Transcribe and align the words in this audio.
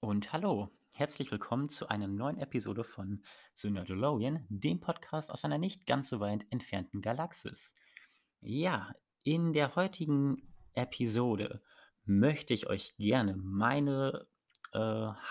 Und 0.00 0.32
hallo, 0.34 0.70
herzlich 0.92 1.30
willkommen 1.30 1.70
zu 1.70 1.88
einer 1.88 2.06
neuen 2.06 2.38
Episode 2.38 2.84
von 2.84 3.24
The 3.54 3.70
Nerdologian, 3.70 4.44
dem 4.50 4.78
Podcast 4.78 5.30
aus 5.30 5.44
einer 5.44 5.56
nicht 5.56 5.86
ganz 5.86 6.10
so 6.10 6.20
weit 6.20 6.44
entfernten 6.50 7.00
Galaxis. 7.00 7.74
Ja, 8.40 8.94
in 9.22 9.54
der 9.54 9.74
heutigen 9.74 10.54
Episode 10.74 11.62
möchte 12.04 12.52
ich 12.52 12.66
euch 12.66 12.94
gerne 12.98 13.36
meine 13.36 14.26
äh, 14.72 14.78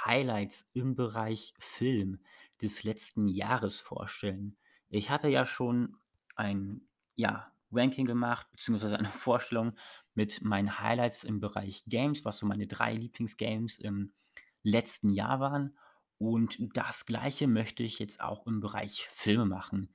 Highlights 0.03 0.67
im 0.73 0.95
Bereich 0.95 1.53
Film 1.59 2.19
des 2.59 2.83
letzten 2.83 3.27
Jahres 3.27 3.79
vorstellen. 3.79 4.57
Ich 4.89 5.11
hatte 5.11 5.29
ja 5.29 5.45
schon 5.45 5.95
ein 6.35 6.81
ja, 7.15 7.51
Ranking 7.71 8.07
gemacht, 8.07 8.47
beziehungsweise 8.51 8.97
eine 8.97 9.07
Vorstellung 9.13 9.77
mit 10.15 10.41
meinen 10.43 10.79
Highlights 10.79 11.23
im 11.23 11.39
Bereich 11.39 11.83
Games, 11.85 12.25
was 12.25 12.39
so 12.39 12.47
meine 12.47 12.65
drei 12.65 12.95
Lieblingsgames 12.95 13.77
im 13.77 14.11
letzten 14.65 15.09
Jahr 15.09 15.39
waren. 15.39 15.77
Und 16.17 16.57
das 16.75 17.05
Gleiche 17.05 17.47
möchte 17.47 17.83
ich 17.83 17.99
jetzt 17.99 18.21
auch 18.21 18.45
im 18.47 18.59
Bereich 18.59 19.07
Filme 19.11 19.45
machen. 19.45 19.93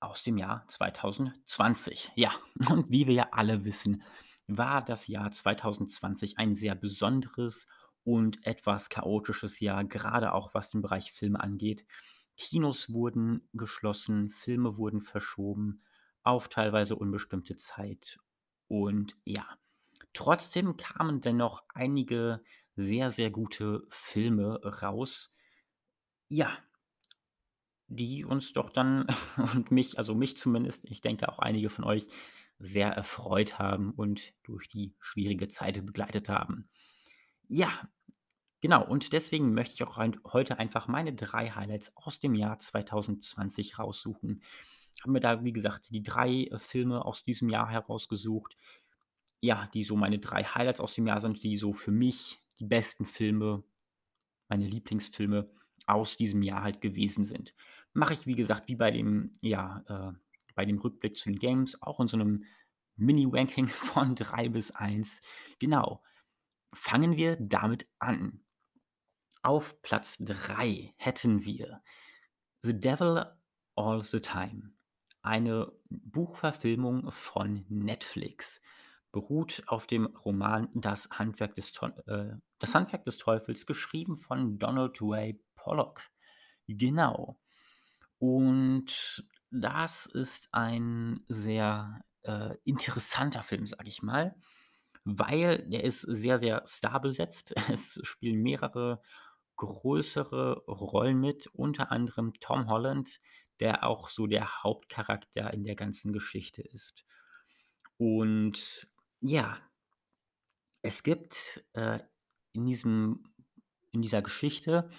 Aus 0.00 0.22
dem 0.22 0.38
Jahr 0.38 0.66
2020. 0.68 2.12
Ja, 2.14 2.32
und 2.70 2.90
wie 2.90 3.06
wir 3.06 3.14
ja 3.14 3.28
alle 3.32 3.64
wissen, 3.64 4.02
war 4.46 4.84
das 4.84 5.08
Jahr 5.08 5.30
2020 5.30 6.38
ein 6.38 6.54
sehr 6.54 6.74
besonderes 6.74 7.66
und 8.04 8.46
etwas 8.46 8.88
chaotisches 8.88 9.58
Jahr, 9.58 9.84
gerade 9.84 10.32
auch 10.32 10.54
was 10.54 10.70
den 10.70 10.82
Bereich 10.82 11.12
Filme 11.12 11.40
angeht. 11.40 11.84
Kinos 12.36 12.92
wurden 12.92 13.48
geschlossen, 13.54 14.30
Filme 14.30 14.76
wurden 14.76 15.00
verschoben 15.00 15.82
auf 16.22 16.48
teilweise 16.48 16.96
unbestimmte 16.96 17.56
Zeit. 17.56 18.18
Und 18.68 19.16
ja, 19.24 19.46
trotzdem 20.12 20.76
kamen 20.76 21.20
dennoch 21.20 21.64
einige 21.74 22.42
sehr, 22.76 23.10
sehr 23.10 23.30
gute 23.30 23.86
Filme 23.90 24.60
raus. 24.82 25.34
Ja, 26.28 26.58
die 27.88 28.24
uns 28.24 28.52
doch 28.52 28.70
dann 28.70 29.06
und 29.54 29.70
mich, 29.70 29.98
also 29.98 30.14
mich 30.14 30.36
zumindest, 30.36 30.84
ich 30.86 31.00
denke 31.00 31.28
auch 31.28 31.38
einige 31.38 31.70
von 31.70 31.84
euch, 31.84 32.08
sehr 32.58 32.88
erfreut 32.88 33.58
haben 33.58 33.90
und 33.92 34.32
durch 34.42 34.66
die 34.68 34.94
schwierige 34.98 35.46
Zeit 35.48 35.84
begleitet 35.84 36.30
haben. 36.30 36.70
Ja, 37.48 37.88
genau. 38.60 38.86
Und 38.86 39.12
deswegen 39.12 39.54
möchte 39.54 39.74
ich 39.74 39.84
auch 39.84 39.96
heut- 39.96 40.20
heute 40.24 40.58
einfach 40.58 40.88
meine 40.88 41.14
drei 41.14 41.50
Highlights 41.50 41.96
aus 41.96 42.20
dem 42.20 42.34
Jahr 42.34 42.58
2020 42.58 43.78
raussuchen. 43.78 44.42
Haben 45.02 45.12
mir 45.12 45.20
da, 45.20 45.44
wie 45.44 45.52
gesagt, 45.52 45.90
die 45.90 46.02
drei 46.02 46.44
äh, 46.44 46.58
Filme 46.58 47.04
aus 47.04 47.24
diesem 47.24 47.50
Jahr 47.50 47.68
herausgesucht, 47.70 48.56
ja, 49.40 49.68
die 49.74 49.84
so 49.84 49.96
meine 49.96 50.18
3 50.18 50.44
Highlights 50.44 50.80
aus 50.80 50.94
dem 50.94 51.06
Jahr 51.06 51.20
sind, 51.20 51.42
die 51.42 51.56
so 51.56 51.72
für 51.74 51.92
mich 51.92 52.40
die 52.58 52.66
besten 52.66 53.06
Filme, 53.06 53.64
meine 54.48 54.66
Lieblingsfilme 54.66 55.50
aus 55.86 56.16
diesem 56.16 56.42
Jahr 56.42 56.62
halt 56.62 56.80
gewesen 56.80 57.24
sind. 57.24 57.54
Mache 57.92 58.14
ich, 58.14 58.26
wie 58.26 58.34
gesagt, 58.34 58.68
wie 58.68 58.76
bei 58.76 58.90
dem 58.90 59.32
ja, 59.40 59.84
äh, 59.88 60.12
bei 60.54 60.64
dem 60.64 60.78
Rückblick 60.78 61.16
zu 61.16 61.30
den 61.30 61.38
Games, 61.38 61.80
auch 61.82 62.00
in 62.00 62.08
so 62.08 62.16
einem 62.16 62.44
Mini-Ranking 62.96 63.68
von 63.68 64.16
3 64.16 64.48
bis 64.48 64.72
eins. 64.72 65.20
Genau. 65.60 66.02
Fangen 66.74 67.16
wir 67.16 67.36
damit 67.36 67.88
an. 67.98 68.44
Auf 69.42 69.80
Platz 69.82 70.16
3 70.18 70.94
hätten 70.96 71.44
wir 71.44 71.82
„The 72.62 72.78
Devil 72.78 73.26
All 73.76 74.02
the 74.02 74.20
Time“, 74.20 74.72
eine 75.22 75.72
Buchverfilmung 75.88 77.12
von 77.12 77.64
Netflix. 77.68 78.60
Beruht 79.16 79.62
auf 79.66 79.86
dem 79.86 80.04
Roman 80.26 80.68
„Das 80.74 81.08
Handwerk 81.10 81.54
des 81.54 81.72
äh, 82.06 82.34
Das 82.58 82.74
Handwerk 82.74 83.06
des 83.06 83.16
Teufels“, 83.16 83.64
geschrieben 83.64 84.14
von 84.14 84.58
Donald 84.58 84.98
Ray 85.00 85.40
Pollock. 85.54 86.02
Genau. 86.66 87.38
Und 88.18 89.24
das 89.50 90.04
ist 90.04 90.50
ein 90.52 91.24
sehr, 91.28 92.04
äh, 92.24 92.56
interessanter 92.64 93.42
Film, 93.42 93.66
sage 93.66 93.88
ich 93.88 94.02
mal, 94.02 94.36
weil 95.04 95.66
der 95.66 95.84
ist 95.84 96.02
sehr, 96.02 96.36
sehr 96.36 96.62
starbesetzt. 96.66 97.54
Es 97.74 97.98
spielen 98.02 98.42
mehrere 98.42 99.00
größere 99.56 100.62
Rollen 100.66 101.18
mit, 101.18 101.46
unter 101.54 101.90
anderem 101.90 102.34
Tom 102.40 102.68
Holland, 102.68 103.18
der 103.60 103.84
auch 103.84 104.10
so 104.10 104.26
der 104.26 104.62
Hauptcharakter 104.62 105.54
in 105.54 105.64
der 105.64 105.74
ganzen 105.74 106.12
Geschichte 106.12 106.60
ist. 106.60 107.06
Und 107.96 108.86
ja, 109.20 109.58
es 110.82 111.02
gibt, 111.02 111.64
äh, 111.74 112.00
in 112.52 112.66
diesem 112.66 113.24
in 113.92 114.02
dieser 114.02 114.20
Geschichte 114.20 114.90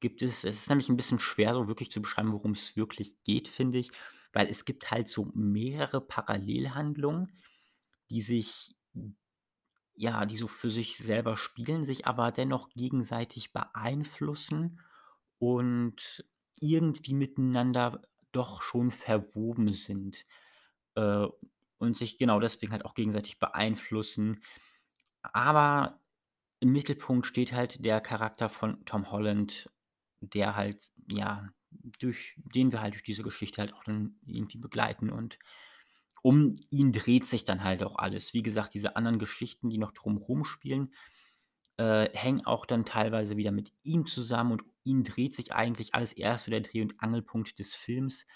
gibt 0.00 0.22
es 0.22 0.44
es 0.44 0.56
ist 0.56 0.68
nämlich 0.68 0.88
ein 0.88 0.96
bisschen 0.96 1.18
schwer, 1.18 1.54
so 1.54 1.66
wirklich 1.68 1.90
zu 1.90 2.00
beschreiben, 2.02 2.32
worum 2.32 2.52
es 2.52 2.76
wirklich 2.76 3.20
geht, 3.24 3.48
finde 3.48 3.78
ich, 3.78 3.90
weil 4.32 4.48
es 4.48 4.64
gibt 4.64 4.90
halt 4.90 5.08
so 5.08 5.30
mehrere 5.34 6.00
Parallelhandlungen, 6.00 7.32
die 8.10 8.22
sich 8.22 8.76
ja, 9.94 10.26
die 10.26 10.36
so 10.36 10.48
für 10.48 10.70
sich 10.70 10.98
selber 10.98 11.36
spielen, 11.36 11.84
sich 11.84 12.06
aber 12.06 12.32
dennoch 12.32 12.70
gegenseitig 12.70 13.52
beeinflussen 13.52 14.80
und 15.38 16.24
irgendwie 16.60 17.14
miteinander 17.14 18.02
doch 18.32 18.62
schon 18.62 18.90
verwoben 18.90 19.72
sind, 19.72 20.24
äh, 20.96 21.26
und 21.84 21.96
sich 21.96 22.18
genau 22.18 22.40
deswegen 22.40 22.72
halt 22.72 22.84
auch 22.84 22.94
gegenseitig 22.94 23.38
beeinflussen. 23.38 24.42
Aber 25.22 26.00
im 26.60 26.72
Mittelpunkt 26.72 27.26
steht 27.26 27.52
halt 27.52 27.84
der 27.84 28.00
Charakter 28.00 28.48
von 28.48 28.84
Tom 28.84 29.10
Holland, 29.10 29.70
der 30.20 30.56
halt, 30.56 30.90
ja, 31.08 31.50
durch 31.98 32.34
den 32.36 32.72
wir 32.72 32.80
halt 32.80 32.94
durch 32.94 33.02
diese 33.02 33.22
Geschichte 33.22 33.60
halt 33.60 33.74
auch 33.74 33.84
dann 33.84 34.16
irgendwie 34.26 34.58
begleiten 34.58 35.10
und 35.10 35.38
um 36.22 36.54
ihn 36.70 36.92
dreht 36.92 37.24
sich 37.24 37.44
dann 37.44 37.62
halt 37.62 37.82
auch 37.82 37.96
alles. 37.96 38.32
Wie 38.32 38.42
gesagt, 38.42 38.72
diese 38.72 38.96
anderen 38.96 39.18
Geschichten, 39.18 39.68
die 39.68 39.76
noch 39.76 39.92
drumherum 39.92 40.44
spielen, 40.44 40.94
äh, 41.76 42.08
hängen 42.16 42.46
auch 42.46 42.64
dann 42.64 42.86
teilweise 42.86 43.36
wieder 43.36 43.52
mit 43.52 43.72
ihm 43.82 44.06
zusammen 44.06 44.52
und 44.52 44.64
ihn 44.84 45.04
dreht 45.04 45.34
sich 45.34 45.52
eigentlich 45.52 45.94
alles. 45.94 46.14
Er 46.14 46.36
ist 46.36 46.44
so 46.44 46.50
der 46.50 46.60
Dreh 46.60 46.80
und 46.80 46.98
Angelpunkt 47.00 47.58
des 47.58 47.74
Films. 47.74 48.26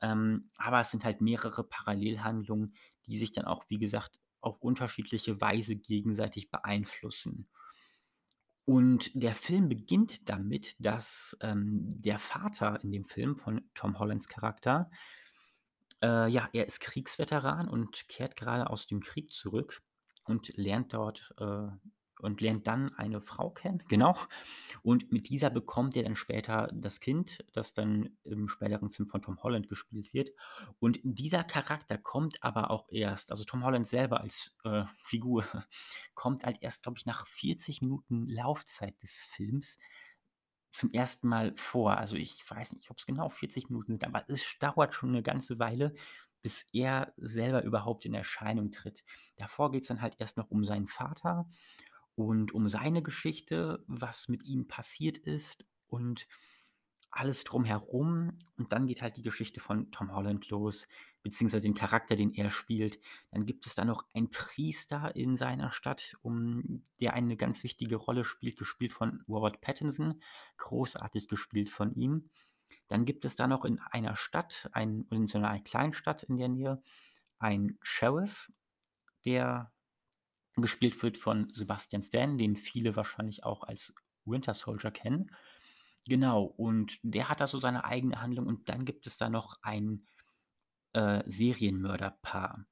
Ähm, 0.00 0.50
aber 0.56 0.80
es 0.80 0.90
sind 0.90 1.04
halt 1.04 1.20
mehrere 1.20 1.64
Parallelhandlungen, 1.64 2.74
die 3.06 3.18
sich 3.18 3.32
dann 3.32 3.44
auch, 3.44 3.64
wie 3.68 3.78
gesagt, 3.78 4.18
auf 4.40 4.60
unterschiedliche 4.60 5.40
Weise 5.40 5.76
gegenseitig 5.76 6.50
beeinflussen. 6.50 7.48
Und 8.66 9.10
der 9.14 9.34
Film 9.34 9.68
beginnt 9.68 10.28
damit, 10.28 10.76
dass, 10.78 11.36
ähm, 11.40 11.86
der 12.00 12.18
Vater 12.18 12.82
in 12.82 12.92
dem 12.92 13.04
Film 13.04 13.36
von 13.36 13.68
Tom 13.74 13.98
Hollands 13.98 14.28
Charakter 14.28 14.90
äh, 16.04 16.28
ja, 16.28 16.48
er 16.52 16.66
ist 16.66 16.80
Kriegsveteran 16.80 17.68
und 17.68 18.08
kehrt 18.08 18.36
gerade 18.36 18.68
aus 18.68 18.86
dem 18.86 19.00
Krieg 19.00 19.32
zurück 19.32 19.82
und 20.24 20.54
lernt 20.56 20.92
dort 20.92 21.34
äh, 21.38 21.68
und 22.20 22.40
lernt 22.40 22.66
dann 22.66 22.92
eine 22.96 23.20
Frau 23.20 23.50
kennen, 23.50 23.82
genau. 23.88 24.16
Und 24.82 25.12
mit 25.12 25.28
dieser 25.28 25.50
bekommt 25.50 25.96
er 25.96 26.02
dann 26.04 26.16
später 26.16 26.70
das 26.72 27.00
Kind, 27.00 27.44
das 27.52 27.74
dann 27.74 28.16
im 28.24 28.48
späteren 28.48 28.90
Film 28.90 29.08
von 29.08 29.22
Tom 29.22 29.42
Holland 29.42 29.68
gespielt 29.68 30.12
wird. 30.12 30.30
Und 30.78 31.00
dieser 31.02 31.44
Charakter 31.44 31.98
kommt 31.98 32.42
aber 32.42 32.70
auch 32.70 32.86
erst 32.90 33.30
also 33.30 33.44
Tom 33.44 33.64
Holland 33.64 33.86
selber 33.86 34.20
als, 34.20 34.56
äh, 34.64 34.84
Figur 35.02 35.44
kommt 36.14 36.44
halt 36.44 36.58
erst, 36.60 36.82
glaube 36.82 36.98
ich, 36.98 37.06
nach 37.06 37.26
40 37.26 37.82
Minuten 37.82 38.26
Laufzeit 38.26 39.00
des 39.02 39.20
Films 39.20 39.78
zum 40.72 40.92
ersten 40.92 41.28
Mal 41.28 41.54
vor. 41.56 41.96
Also, 41.96 42.16
ich 42.16 42.42
weiß 42.48 42.74
nicht, 42.74 42.90
ob 42.90 42.98
es 42.98 43.06
genau 43.06 43.28
40 43.28 43.70
Minuten 43.70 43.92
sind, 43.92 44.04
aber 44.04 44.24
es 44.28 44.42
dauert 44.58 44.94
schon 44.94 45.10
eine 45.10 45.22
ganze 45.22 45.58
Weile, 45.58 45.94
bis 46.42 46.66
er 46.72 47.14
selber 47.16 47.62
überhaupt 47.62 48.04
in 48.04 48.12
Erscheinung 48.12 48.70
tritt. 48.70 49.04
Davor 49.36 49.70
geht 49.70 49.82
es 49.82 49.88
dann 49.88 50.02
halt 50.02 50.16
erst 50.18 50.36
noch 50.36 50.50
um 50.50 50.64
seinen 50.64 50.88
Vater 50.88 51.48
und 52.16 52.52
um 52.52 52.68
seine 52.68 53.02
Geschichte, 53.02 53.84
was 53.86 54.28
mit 54.28 54.44
ihm 54.44 54.68
passiert 54.68 55.18
ist 55.18 55.64
und 55.88 56.26
alles 57.10 57.44
drumherum. 57.44 58.38
Und 58.56 58.72
dann 58.72 58.86
geht 58.86 59.02
halt 59.02 59.16
die 59.16 59.22
Geschichte 59.22 59.60
von 59.60 59.90
Tom 59.90 60.12
Holland 60.14 60.48
los, 60.50 60.86
beziehungsweise 61.22 61.62
den 61.62 61.74
Charakter, 61.74 62.16
den 62.16 62.34
er 62.34 62.50
spielt. 62.50 63.00
Dann 63.30 63.46
gibt 63.46 63.66
es 63.66 63.74
da 63.74 63.84
noch 63.84 64.04
einen 64.14 64.30
Priester 64.30 65.14
in 65.16 65.36
seiner 65.36 65.72
Stadt, 65.72 66.16
um 66.22 66.82
der 67.00 67.14
eine 67.14 67.36
ganz 67.36 67.62
wichtige 67.64 67.96
Rolle 67.96 68.24
spielt, 68.24 68.58
gespielt 68.58 68.92
von 68.92 69.22
Robert 69.28 69.60
Pattinson, 69.60 70.20
großartig 70.58 71.28
gespielt 71.28 71.70
von 71.70 71.94
ihm. 71.94 72.30
Dann 72.88 73.04
gibt 73.04 73.24
es 73.24 73.36
da 73.36 73.46
noch 73.46 73.64
in 73.64 73.78
einer 73.78 74.16
Stadt, 74.16 74.68
ein, 74.72 75.06
in 75.10 75.26
so 75.26 75.38
einer 75.38 75.58
Kleinstadt 75.60 76.24
in 76.24 76.36
der 76.36 76.48
Nähe, 76.48 76.82
einen 77.38 77.78
Sheriff, 77.82 78.52
der 79.24 79.72
gespielt 80.56 81.00
wird 81.02 81.18
von 81.18 81.52
Sebastian 81.52 82.02
Stan, 82.02 82.38
den 82.38 82.56
viele 82.56 82.96
wahrscheinlich 82.96 83.44
auch 83.44 83.64
als 83.64 83.94
Winter 84.24 84.54
Soldier 84.54 84.90
kennen. 84.90 85.30
Genau, 86.06 86.44
und 86.44 86.98
der 87.02 87.28
hat 87.28 87.40
da 87.40 87.46
so 87.46 87.58
seine 87.58 87.84
eigene 87.84 88.20
Handlung 88.20 88.46
und 88.46 88.68
dann 88.68 88.84
gibt 88.84 89.06
es 89.06 89.16
da 89.16 89.28
noch 89.28 89.58
ein, 89.62 90.06
äh, 90.92 91.22
Serienmörderpaar. 91.26 92.66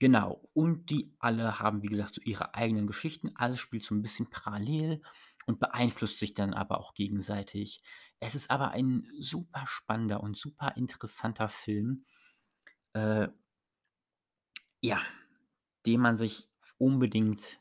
Genau, 0.00 0.48
und 0.54 0.90
die 0.90 1.14
alle 1.18 1.60
haben, 1.60 1.82
wie 1.82 1.88
gesagt, 1.88 2.16
so 2.16 2.22
ihre 2.22 2.54
eigenen 2.54 2.86
Geschichten. 2.86 3.30
Alles 3.36 3.60
spielt 3.60 3.84
so 3.84 3.94
ein 3.94 4.02
bisschen 4.02 4.28
parallel 4.28 5.02
und 5.46 5.60
beeinflusst 5.60 6.18
sich 6.18 6.34
dann 6.34 6.52
aber 6.52 6.78
auch 6.78 6.94
gegenseitig. 6.94 7.82
Es 8.20 8.34
ist 8.34 8.50
aber 8.50 8.72
ein 8.72 9.08
super 9.20 9.64
spannender 9.66 10.20
und 10.22 10.36
super 10.36 10.76
interessanter 10.76 11.48
Film, 11.48 12.04
äh 12.94 13.28
ja, 14.82 15.00
den 15.86 16.00
man 16.00 16.18
sich 16.18 16.48
unbedingt 16.84 17.60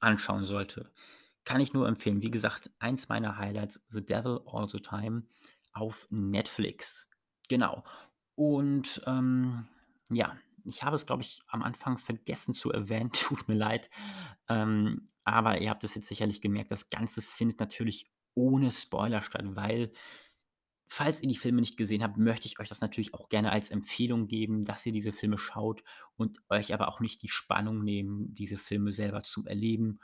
anschauen 0.00 0.46
sollte. 0.46 0.90
Kann 1.44 1.60
ich 1.60 1.74
nur 1.74 1.86
empfehlen. 1.86 2.22
Wie 2.22 2.30
gesagt, 2.30 2.70
eins 2.78 3.08
meiner 3.08 3.36
Highlights, 3.36 3.84
„The 3.88 4.04
Devil 4.04 4.40
All 4.46 4.68
the 4.68 4.80
Time“ 4.80 5.24
auf 5.72 6.06
Netflix. 6.10 7.08
Genau. 7.48 7.84
Und, 8.36 9.02
ähm, 9.06 9.68
ja, 10.10 10.36
ich 10.64 10.82
habe 10.82 10.96
es, 10.96 11.04
glaube 11.06 11.22
ich, 11.22 11.42
am 11.48 11.62
Anfang 11.62 11.98
vergessen 11.98 12.54
zu 12.54 12.72
erwähnen, 12.72 13.12
tut 13.12 13.48
mir 13.48 13.54
leid. 13.56 13.90
Ähm, 14.48 15.08
aber 15.24 15.60
ihr 15.60 15.70
habt 15.70 15.84
es 15.84 15.94
jetzt 15.94 16.08
sicherlich 16.08 16.40
gemerkt, 16.40 16.70
das 16.70 16.90
Ganze 16.90 17.22
findet 17.22 17.60
natürlich 17.60 18.10
ohne 18.34 18.70
Spoiler 18.70 19.22
statt, 19.22 19.44
weil 19.56 19.92
falls 20.94 21.20
ihr 21.20 21.28
die 21.28 21.36
Filme 21.36 21.60
nicht 21.60 21.76
gesehen 21.76 22.04
habt, 22.04 22.16
möchte 22.16 22.46
ich 22.46 22.60
euch 22.60 22.68
das 22.68 22.80
natürlich 22.80 23.14
auch 23.14 23.28
gerne 23.28 23.50
als 23.50 23.70
Empfehlung 23.70 24.28
geben, 24.28 24.64
dass 24.64 24.86
ihr 24.86 24.92
diese 24.92 25.12
Filme 25.12 25.38
schaut 25.38 25.82
und 26.16 26.38
euch 26.48 26.72
aber 26.72 26.88
auch 26.88 27.00
nicht 27.00 27.22
die 27.22 27.28
Spannung 27.28 27.82
nehmen, 27.82 28.32
diese 28.34 28.56
Filme 28.56 28.92
selber 28.92 29.24
zu 29.24 29.44
erleben 29.44 29.98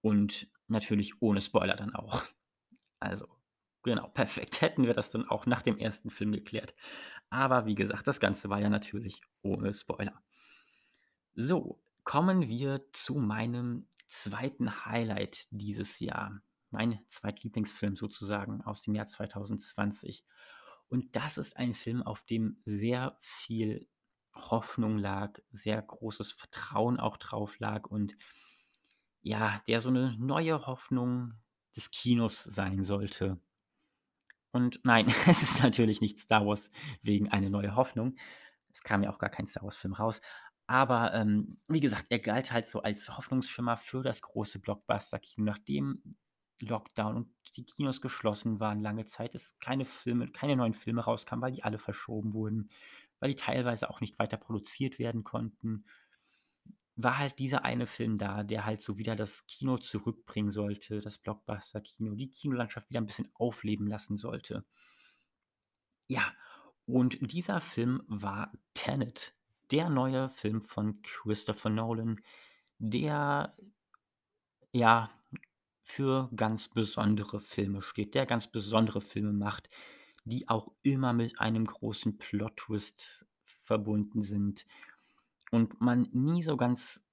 und 0.00 0.48
natürlich 0.66 1.22
ohne 1.22 1.40
Spoiler 1.40 1.76
dann 1.76 1.94
auch. 1.94 2.24
Also, 2.98 3.26
genau, 3.82 4.08
perfekt. 4.08 4.60
Hätten 4.60 4.86
wir 4.86 4.94
das 4.94 5.10
dann 5.10 5.28
auch 5.28 5.46
nach 5.46 5.62
dem 5.62 5.78
ersten 5.78 6.10
Film 6.10 6.32
geklärt. 6.32 6.74
Aber 7.30 7.66
wie 7.66 7.74
gesagt, 7.74 8.06
das 8.06 8.20
Ganze 8.20 8.48
war 8.48 8.60
ja 8.60 8.70
natürlich 8.70 9.22
ohne 9.42 9.72
Spoiler. 9.72 10.22
So, 11.34 11.80
kommen 12.04 12.48
wir 12.48 12.84
zu 12.92 13.14
meinem 13.14 13.88
zweiten 14.06 14.84
Highlight 14.84 15.46
dieses 15.50 15.98
Jahr. 16.00 16.42
Mein 16.72 17.00
Zweitlieblingsfilm 17.08 17.96
sozusagen 17.96 18.62
aus 18.62 18.82
dem 18.82 18.94
Jahr 18.94 19.06
2020. 19.06 20.24
Und 20.88 21.16
das 21.16 21.38
ist 21.38 21.56
ein 21.58 21.74
Film, 21.74 22.02
auf 22.02 22.22
dem 22.22 22.60
sehr 22.64 23.16
viel 23.20 23.88
Hoffnung 24.34 24.98
lag, 24.98 25.38
sehr 25.50 25.80
großes 25.82 26.32
Vertrauen 26.32 26.98
auch 27.00 27.16
drauf 27.18 27.58
lag 27.58 27.86
und 27.86 28.16
ja, 29.24 29.60
der 29.68 29.80
so 29.80 29.90
'ne 29.90 30.16
neue 30.18 30.66
Hoffnung 30.66 31.34
des 31.76 31.90
Kinos 31.90 32.42
sein 32.42 32.84
sollte. 32.84 33.40
Und 34.54 34.80
nein, 34.84 35.06
es 35.28 35.42
ist 35.42 35.62
natürlich 35.62 36.00
nicht 36.00 36.18
Star 36.20 36.46
Wars 36.46 36.70
wegen 37.02 37.28
„Eine 37.30 37.50
neue 37.50 37.74
Hoffnung“. 37.74 38.16
Es 38.70 38.82
kam 38.82 39.02
ja 39.02 39.10
auch 39.10 39.18
gar 39.18 39.30
kein 39.30 39.46
Star-Wars-Film 39.46 39.94
raus. 39.94 40.20
Aber, 40.66 41.12
ähm, 41.14 41.58
wie 41.68 41.80
gesagt, 41.80 42.06
er 42.10 42.18
galt 42.20 42.52
halt 42.52 42.66
so 42.68 42.82
als 42.82 43.08
Hoffnungsschimmer 43.16 43.76
für 43.76 44.02
das 44.02 44.22
große 44.22 44.60
Blockbuster-Kino. 44.60 45.44
Nachdem 45.44 46.16
Lockdown 46.66 47.16
und 47.16 47.28
die 47.56 47.64
Kinos 47.64 48.00
geschlossen 48.00 48.60
waren 48.60 48.80
lange 48.80 49.04
Zeit, 49.04 49.34
es 49.34 49.58
keine 49.60 49.84
Filme 49.84 50.28
keine 50.32 50.56
neuen 50.56 50.74
Filme 50.74 51.02
rauskamen, 51.02 51.42
weil 51.42 51.52
die 51.52 51.64
alle 51.64 51.78
verschoben 51.78 52.32
wurden, 52.34 52.70
weil 53.20 53.30
die 53.30 53.36
teilweise 53.36 53.90
auch 53.90 54.00
nicht 54.00 54.18
weiter 54.18 54.36
produziert 54.38 54.98
werden 54.98 55.24
konnten, 55.24 55.84
war 56.96 57.18
halt 57.18 57.38
dieser 57.38 57.64
eine 57.64 57.86
Film 57.86 58.18
da, 58.18 58.42
der 58.44 58.64
halt 58.66 58.82
so 58.82 58.98
wieder 58.98 59.16
das 59.16 59.46
Kino 59.46 59.78
zurückbringen 59.78 60.50
sollte, 60.52 61.00
das 61.00 61.18
Blockbuster-Kino, 61.18 62.14
die 62.14 62.30
Kinolandschaft 62.30 62.90
wieder 62.90 63.00
'n 63.00 63.06
bisschen 63.06 63.30
aufleben 63.34 63.86
lassen 63.86 64.16
sollte. 64.18 64.64
Ja, 66.10 66.32
und 66.86 67.18
dieser 67.32 67.60
Film 67.60 68.02
war 68.06 68.52
Tenet, 68.74 69.34
der 69.70 69.88
neue 69.88 70.30
Film 70.30 70.62
von 70.62 71.00
Christopher 71.02 71.70
Nolan, 71.70 72.20
der 72.78 73.54
ja, 74.74 75.10
für 75.84 76.30
ganz 76.36 76.68
besondere 76.68 77.40
Filme 77.40 77.82
steht, 77.82 78.14
der 78.14 78.26
ganz 78.26 78.46
besondere 78.50 79.00
Filme 79.00 79.32
macht, 79.32 79.68
die 80.24 80.48
auch 80.48 80.72
immer 80.82 81.12
mit 81.12 81.40
einem 81.40 81.66
großen 81.66 82.18
Plot-Twist 82.18 83.26
verbunden 83.44 84.22
sind 84.22 84.66
und 85.50 85.80
man 85.80 86.08
nie 86.12 86.42
so 86.42 86.56
ganz, 86.56 87.06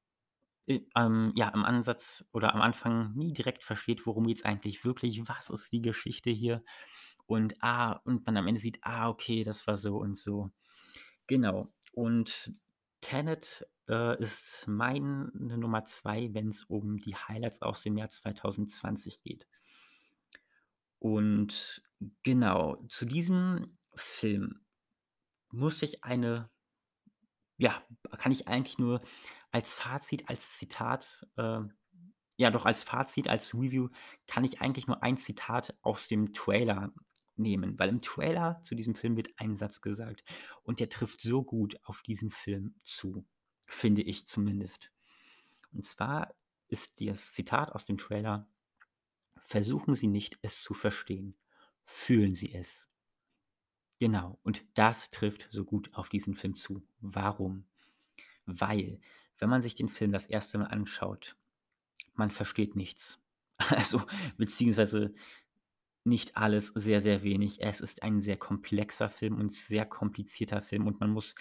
äh, 0.68 0.82
ähm, 0.96 1.34
ja, 1.36 1.50
im 1.50 1.66
Ansatz 1.66 2.26
oder 2.34 2.54
am 2.56 2.62
Anfang 2.62 3.14
nie 3.16 3.34
direkt 3.34 3.64
versteht, 3.64 4.06
worum 4.08 4.28
geht's 4.28 4.46
eigentlich 4.46 4.86
wirklich? 4.86 5.28
Was 5.28 5.50
ist 5.50 5.72
die 5.74 5.82
Geschichte 5.82 6.30
hier? 6.32 6.64
Und, 7.28 7.56
ah 7.64 7.94
und 8.06 8.26
man 8.26 8.38
am 8.38 8.48
Ende 8.48 8.62
sieht: 8.62 8.80
„Ah, 8.84 9.10
okay, 9.10 9.44
das 9.44 9.68
war 9.68 9.78
so 9.78 9.98
und 9.98 10.18
so.“ 10.18 10.52
Genau. 11.28 11.70
Und 11.94 12.54
Tenet, 13.02 13.66
äh, 13.88 14.22
ist 14.22 14.68
meine 14.68 15.32
Nummer 15.34 15.86
2, 15.86 16.34
wenn's 16.34 16.64
um 16.66 16.98
die 16.98 17.16
Highlights 17.16 17.62
aus 17.62 17.84
dem 17.84 17.98
Jahr 17.98 18.10
2020 18.10 19.24
geht. 19.24 19.48
Und 21.00 21.82
genau, 22.24 22.78
zu 22.90 23.06
diesem 23.06 23.78
Film 23.96 24.62
muss 25.52 25.82
ich 25.82 26.04
eine 26.04 26.50
ja, 27.60 27.84
kann 28.18 28.32
ich 28.32 28.48
eigentlich 28.48 28.80
nur 28.80 29.02
als 29.52 29.74
Fazit, 29.74 30.30
als 30.30 30.58
Zitat, 30.58 31.28
äh 31.38 31.60
ja 32.38 32.52
doch, 32.52 32.66
als 32.66 32.84
Fazit, 32.84 33.28
als 33.28 33.54
Review 33.54 33.90
kann 34.26 34.46
ich 34.46 34.62
eigentlich 34.62 34.88
nur 34.88 35.04
ein 35.04 35.18
Zitat 35.18 35.76
aus 35.82 36.08
dem 36.08 36.32
Trailer 36.32 36.94
nehmen, 37.40 37.80
weil 37.80 37.90
im 37.90 38.02
Trailer 38.02 38.62
zu 38.64 38.76
diesem 38.76 38.96
Film 38.96 39.18
wird 39.18 39.30
ein 39.38 39.56
Satz 39.56 39.82
gesagt 39.82 40.24
und 40.64 40.80
der 40.80 40.90
trifft 40.90 41.22
so 41.22 41.44
gut 41.44 41.80
auf 41.84 42.02
diesen 42.02 42.32
Film 42.32 42.76
zu, 42.84 43.26
finde 43.68 44.02
ich 44.02 44.28
zumindest. 44.28 44.92
Und 45.74 45.86
zwar 45.86 46.36
ist 46.68 47.02
das 47.02 47.32
Zitat 47.32 47.72
aus 47.74 47.86
dem 47.86 47.98
Trailer: 47.98 48.48
„Versuchen 49.42 49.96
Sie 49.96 50.08
nicht, 50.08 50.40
es 50.44 50.62
zu 50.62 50.74
verstehen. 50.74 51.36
Fühlen 51.86 52.36
Sie 52.36 52.54
es.“ 52.54 52.90
Genau, 54.02 54.40
und 54.44 54.64
das 54.76 55.10
trifft 55.12 55.50
so 55.52 55.66
gut 55.66 55.94
auf 55.94 56.08
diesen 56.08 56.34
Film 56.34 56.56
zu. 56.56 56.82
Warum? 57.02 57.66
Weil, 58.46 59.00
wenn 59.40 59.50
man 59.50 59.62
sich 59.62 59.76
den 59.76 59.90
Film 59.90 60.12
das 60.12 60.30
1. 60.30 60.58
Mal 60.60 60.68
anschaut, 60.68 61.38
man 62.16 62.32
versteht 62.32 62.76
nichts. 62.76 63.20
Also, 63.72 64.04
beziehungsweise 64.38 65.14
nicht 66.10 66.38
alles, 66.38 66.70
sehr, 66.76 67.02
sehr 67.02 67.24
wenig. 67.24 67.62
Es 67.62 67.82
ist 67.82 68.04
ein 68.04 68.22
sehr 68.22 68.38
komplexer 68.38 69.10
Film 69.10 69.38
und 69.40 69.56
sehr 69.56 69.86
komplizierter 69.86 70.62
Film 70.62 70.88
und 70.88 71.00
man 71.00 71.12
muss 71.12 71.36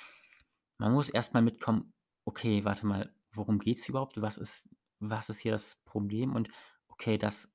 man 0.79 0.93
muss 0.93 1.09
erst 1.09 1.35
mal 1.35 1.43
mitkommen: 1.43 1.93
„Okay, 2.27 2.65
warte 2.65 2.87
mal, 2.87 3.15
worum 3.33 3.59
geht's 3.59 3.89
überhaupt? 3.89 4.21
Was 4.23 4.39
ist 4.39 4.69
was 5.01 5.31
ist 5.31 5.39
hier 5.41 5.53
das 5.53 5.77
Problem? 5.85 6.35
Und 6.35 6.49
okay, 6.89 7.19
das 7.19 7.55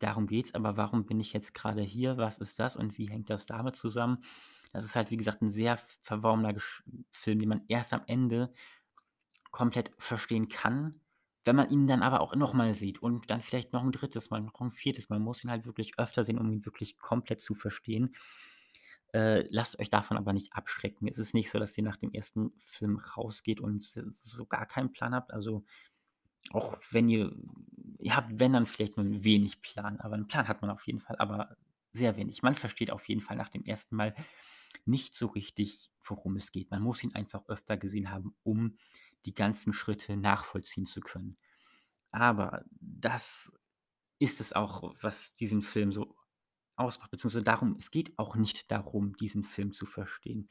darum 0.00 0.26
geht's, 0.28 0.54
aber 0.54 0.76
warum 0.76 1.06
bin 1.06 1.20
ich 1.20 1.32
jetzt 1.32 1.54
grade 1.54 1.82
hier? 1.82 2.16
Was 2.18 2.38
ist 2.38 2.58
das 2.60 2.76
und 2.76 2.98
wie 2.98 3.08
hängt 3.10 3.30
das 3.30 3.46
damit 3.46 3.76
zusammen?“ 3.76 4.24
Das 4.72 4.84
ist 4.84 4.96
halt, 4.96 5.10
wie 5.10 5.16
gesagt, 5.18 5.42
'n 5.42 5.50
sehr 5.52 5.78
verworrener 6.02 6.54
Film, 7.12 7.40
den 7.40 7.48
man 7.50 7.64
erst 7.68 7.92
am 7.94 8.02
Ende 8.06 8.52
komplett 9.52 9.92
verstehen 9.98 10.48
kann, 10.48 11.00
wenn 11.44 11.56
man 11.56 11.70
ihn 11.70 11.86
dann 11.86 12.02
aber 12.02 12.20
auch 12.20 12.34
noch 12.36 12.54
mal 12.54 12.74
sieht 12.74 13.02
und 13.02 13.30
dann 13.30 13.42
vielleicht 13.42 13.72
noch 13.72 13.82
'n 13.84 13.92
3. 13.92 14.30
Mal, 14.30 14.40
noch 14.42 14.60
'n 14.60 14.70
4. 14.72 15.08
Mal. 15.08 15.18
Man 15.18 15.24
muss 15.26 15.44
ihn 15.44 15.50
halt 15.50 15.66
wirklich 15.66 15.98
öfter 15.98 16.24
sehen, 16.24 16.38
um 16.38 16.50
ihn 16.52 16.64
wirklich 16.66 16.98
komplett 16.98 17.40
zu 17.42 17.54
verstehen. 17.54 18.14
Äh, 19.14 19.46
lasst 19.50 19.78
euch 19.80 19.90
davon 19.90 20.16
aber 20.18 20.32
nicht 20.32 20.52
abschrecken. 20.54 21.08
Es 21.08 21.18
ist 21.18 21.34
nicht 21.34 21.50
so, 21.50 21.58
dass 21.58 21.76
ihr 21.78 21.84
nach 21.84 21.96
dem 21.96 22.12
1. 22.12 22.52
Film 22.60 22.98
rausgeht 22.98 23.60
und 23.60 23.84
so 23.84 24.46
gar 24.46 24.66
keinen 24.66 24.92
Plan 24.92 25.14
habt. 25.14 25.32
Also, 25.32 25.64
auch 26.52 26.78
wenn 26.92 27.08
ihr 27.10 27.34
ihr 28.00 28.16
habt, 28.16 28.38
wenn, 28.40 28.52
dann 28.54 28.66
vielleicht 28.66 28.96
nur 28.98 29.06
'n 29.06 29.24
wenig 29.24 29.62
Plan, 29.62 30.00
aber 30.00 30.16
'n 30.16 30.28
Plan 30.28 30.48
hat 30.48 30.62
man 30.62 30.70
auf 30.72 30.86
jeden 30.86 31.00
Fall, 31.00 31.16
aber 31.18 31.56
sehr 31.94 32.16
wenig. 32.16 32.42
Man 32.42 32.56
versteht 32.56 32.90
auf 32.92 33.08
jeden 33.08 33.22
Fall 33.22 33.36
nach 33.38 33.50
dem 33.50 33.64
1. 33.64 33.96
Mal 33.96 34.14
nicht 34.86 35.14
so 35.16 35.28
richtig, 35.28 35.90
worum 36.10 36.36
es 36.36 36.52
geht. 36.52 36.70
Man 36.70 36.82
muss 36.82 37.04
ihn 37.04 37.14
einfach 37.14 37.48
öfter 37.48 37.76
gesehen 37.76 38.10
haben, 38.10 38.34
um 38.42 38.76
die 39.26 39.34
ganzen 39.34 39.72
Schritte 39.72 40.16
nachvollziehen 40.16 40.86
zu 40.86 41.00
können. 41.00 41.36
Aber 42.12 42.64
das 42.80 43.52
ist 44.18 44.40
es 44.40 44.52
auch, 44.52 44.94
was 45.02 45.34
diesen 45.36 45.62
Film 45.62 45.92
so 45.92 46.16
ausmacht, 46.76 47.10
beziehungsweise 47.10 47.44
darum 47.44 47.76
es 47.78 47.90
geht 47.90 48.18
auch 48.18 48.36
nicht 48.36 48.70
darum, 48.70 49.16
diesen 49.16 49.44
Film 49.44 49.72
zu 49.72 49.86
verstehen. 49.86 50.48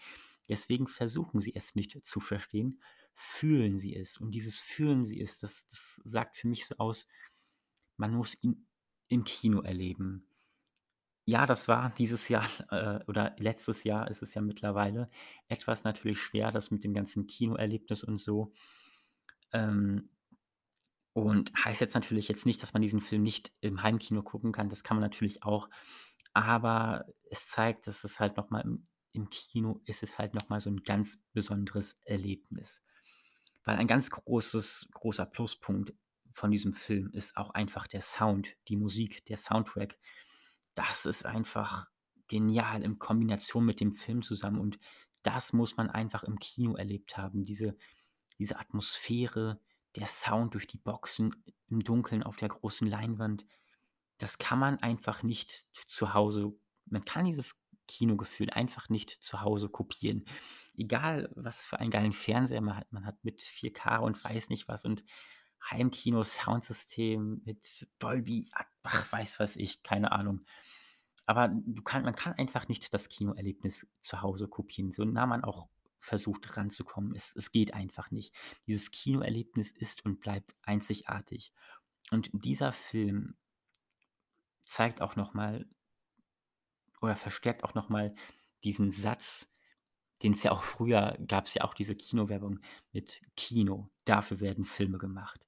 Deswegen 0.50 0.88
versuchen 0.88 1.42
Sie 1.42 1.56
es 1.56 1.76
nicht 1.76 2.06
zu 2.06 2.20
verstehen, 2.22 2.82
fühlen 3.16 3.78
Sie 3.78 3.96
es. 3.96 4.18
Und 4.20 4.32
dieses 4.32 4.60
„Fühlen 4.62 5.06
Sie 5.06 5.22
es“, 5.22 5.40
das 5.40 5.68
das 5.68 6.02
sagt 6.06 6.38
für 6.38 6.48
mich 6.48 6.66
so 6.68 6.76
aus, 6.78 7.08
man 7.98 8.14
muss 8.14 8.38
ihn 8.44 8.68
im 9.10 9.24
Kino 9.26 9.62
erleben. 9.62 10.28
Ja, 11.30 11.46
das 11.46 11.68
war 11.68 11.92
dieses 11.98 12.28
Jahr, 12.28 12.44
äh, 12.72 13.00
oder 13.06 13.36
letztes 13.38 13.84
Jahr 13.84 14.10
ist 14.10 14.24
es 14.24 14.34
ja 14.34 14.42
mittlerweile, 14.42 15.12
etwas 15.48 15.84
natürlich 15.84 16.20
schwer, 16.20 16.52
das 16.52 16.72
mit 16.72 16.84
dem 16.84 16.94
ganzen 16.96 17.28
Kinoerlebnis 17.28 18.04
und 18.04 18.18
so. 18.18 18.52
Ähm 19.54 20.10
und 21.14 21.52
heißt 21.66 21.82
jetzt 21.82 21.96
natürlich 21.96 22.28
jetzt 22.28 22.46
nicht, 22.46 22.62
dass 22.62 22.74
man 22.74 22.82
diesen 22.82 23.02
Film 23.02 23.24
nicht 23.24 23.52
im 23.62 23.82
Heimkino 23.84 24.22
gucken 24.24 24.52
kann. 24.52 24.70
Das 24.70 24.84
kann 24.84 24.98
man 24.98 25.04
natürlich 25.04 25.44
auch, 25.44 25.70
aber 26.34 27.06
es 27.30 27.48
zeigt, 27.48 27.88
dass 27.88 28.04
es 28.04 28.20
halt 28.20 28.38
noch 28.38 28.50
mal 28.50 28.62
im 28.62 28.88
im 29.12 29.28
Kino 29.32 29.82
ist 29.86 30.04
es 30.04 30.20
halt 30.20 30.36
noch 30.36 30.50
mal 30.50 30.60
so 30.60 30.70
'n 30.70 30.84
ganz 30.84 31.20
besonderes 31.34 32.00
Erlebnis. 32.06 32.84
Weil 33.66 33.78
ein 33.78 33.88
ganz 33.88 34.12
großes 34.12 34.90
großer 34.94 35.26
Pluspunkt 35.26 35.94
von 36.34 36.52
diesem 36.52 36.74
Film 36.74 37.10
ist 37.14 37.36
auch 37.38 37.50
einfach 37.52 37.88
der 37.88 38.02
Sound, 38.02 38.56
die 38.68 38.78
Musik, 38.78 39.26
der 39.26 39.38
Soundtrack. 39.38 39.98
Das 40.80 41.06
ist 41.06 41.26
einfach 41.26 41.88
genial 42.30 42.84
in 42.84 43.00
Kombination 43.00 43.66
mit 43.66 43.82
dem 43.82 43.94
Film 43.94 44.22
zusammen 44.22 44.60
und 44.60 44.80
das 45.24 45.52
muss 45.52 45.76
man 45.76 45.90
einfach 45.90 46.24
im 46.24 46.40
Kino 46.40 46.76
erlebt 46.76 47.18
haben. 47.18 47.44
Diese 47.44 47.76
diese 48.38 48.58
Atmosphäre, 48.58 49.60
der 49.98 50.08
Sound 50.08 50.54
durch 50.54 50.66
die 50.66 50.78
Boxen 50.78 51.36
im 51.68 51.84
Dunkeln 51.84 52.24
auf 52.24 52.38
der 52.38 52.48
großen 52.48 52.88
Leinwand, 52.88 53.46
das 54.20 54.38
kann 54.38 54.60
man 54.60 54.78
einfach 54.78 55.24
nicht 55.24 55.66
zu 55.88 56.14
Hause 56.14 56.54
man 56.92 57.06
kann 57.06 57.26
dieses 57.26 57.60
Kinogefühl 57.88 58.50
einfach 58.50 58.90
nicht 58.90 59.12
zu 59.12 59.42
Hause 59.42 59.70
kopieren. 59.70 60.26
Egal, 60.76 61.32
was 61.36 61.66
für 61.66 61.80
einen 61.80 61.92
geilen 61.92 62.14
Fernseher 62.14 62.62
man 62.62 62.78
hat. 62.78 62.92
Man 62.92 63.06
hat 63.06 63.24
mit 63.24 63.42
4K 63.42 64.00
und 64.00 64.24
weiß 64.24 64.50
nicht 64.50 64.68
was 64.68 64.86
und 64.86 65.04
Heimkino, 65.70 66.24
Soundsystem 66.24 67.42
mit 67.46 67.88
Dolby, 68.00 68.50
ach, 68.90 69.12
weiß 69.12 69.40
was 69.40 69.56
ich, 69.56 69.84
keine 69.84 70.12
Ahnung. 70.12 70.46
Aber 71.26 71.54
kann 71.84 72.04
man 72.04 72.16
kann 72.16 72.34
einfach 72.34 72.68
nicht 72.68 72.94
das 72.94 73.08
Kinoerlebnis 73.10 73.88
zu 74.02 74.22
Hause 74.22 74.48
kopieren, 74.48 74.92
so 74.92 75.06
nah 75.06 75.28
man 75.28 75.44
auch 75.44 75.70
versucht 76.00 76.58
ranzukommen. 76.58 77.14
Es 77.16 77.36
es 77.36 77.52
geht 77.52 77.74
einfach 77.74 78.10
nicht. 78.10 78.34
Dieses 78.66 78.90
Kinoerlebnis 78.90 79.72
ist 79.72 80.06
und 80.06 80.20
bleibt 80.20 80.56
einzigartig. 80.64 81.54
Und 82.10 82.30
dieser 82.34 82.74
Film 82.74 83.36
zeigt 84.66 85.02
auch 85.02 85.16
noch 85.16 85.34
mal 85.34 85.68
oder 87.02 87.16
verstärkt 87.16 87.64
auch 87.64 87.76
noch 87.76 87.90
mal 87.90 88.16
diesen 88.64 88.92
Satz, 88.92 89.48
den 90.24 90.34
es 90.34 90.44
ja 90.44 90.52
auch 90.52 90.64
früher 90.64 91.18
gab 91.28 91.46
es 91.46 91.54
ja 91.54 91.64
auch 91.64 91.74
diese 91.74 91.96
Kinowerbung 91.96 92.60
mit 92.92 93.22
Kino, 93.38 93.90
dafür 94.06 94.40
werden 94.40 94.66
Filme 94.66 94.98
gemacht. 94.98 95.46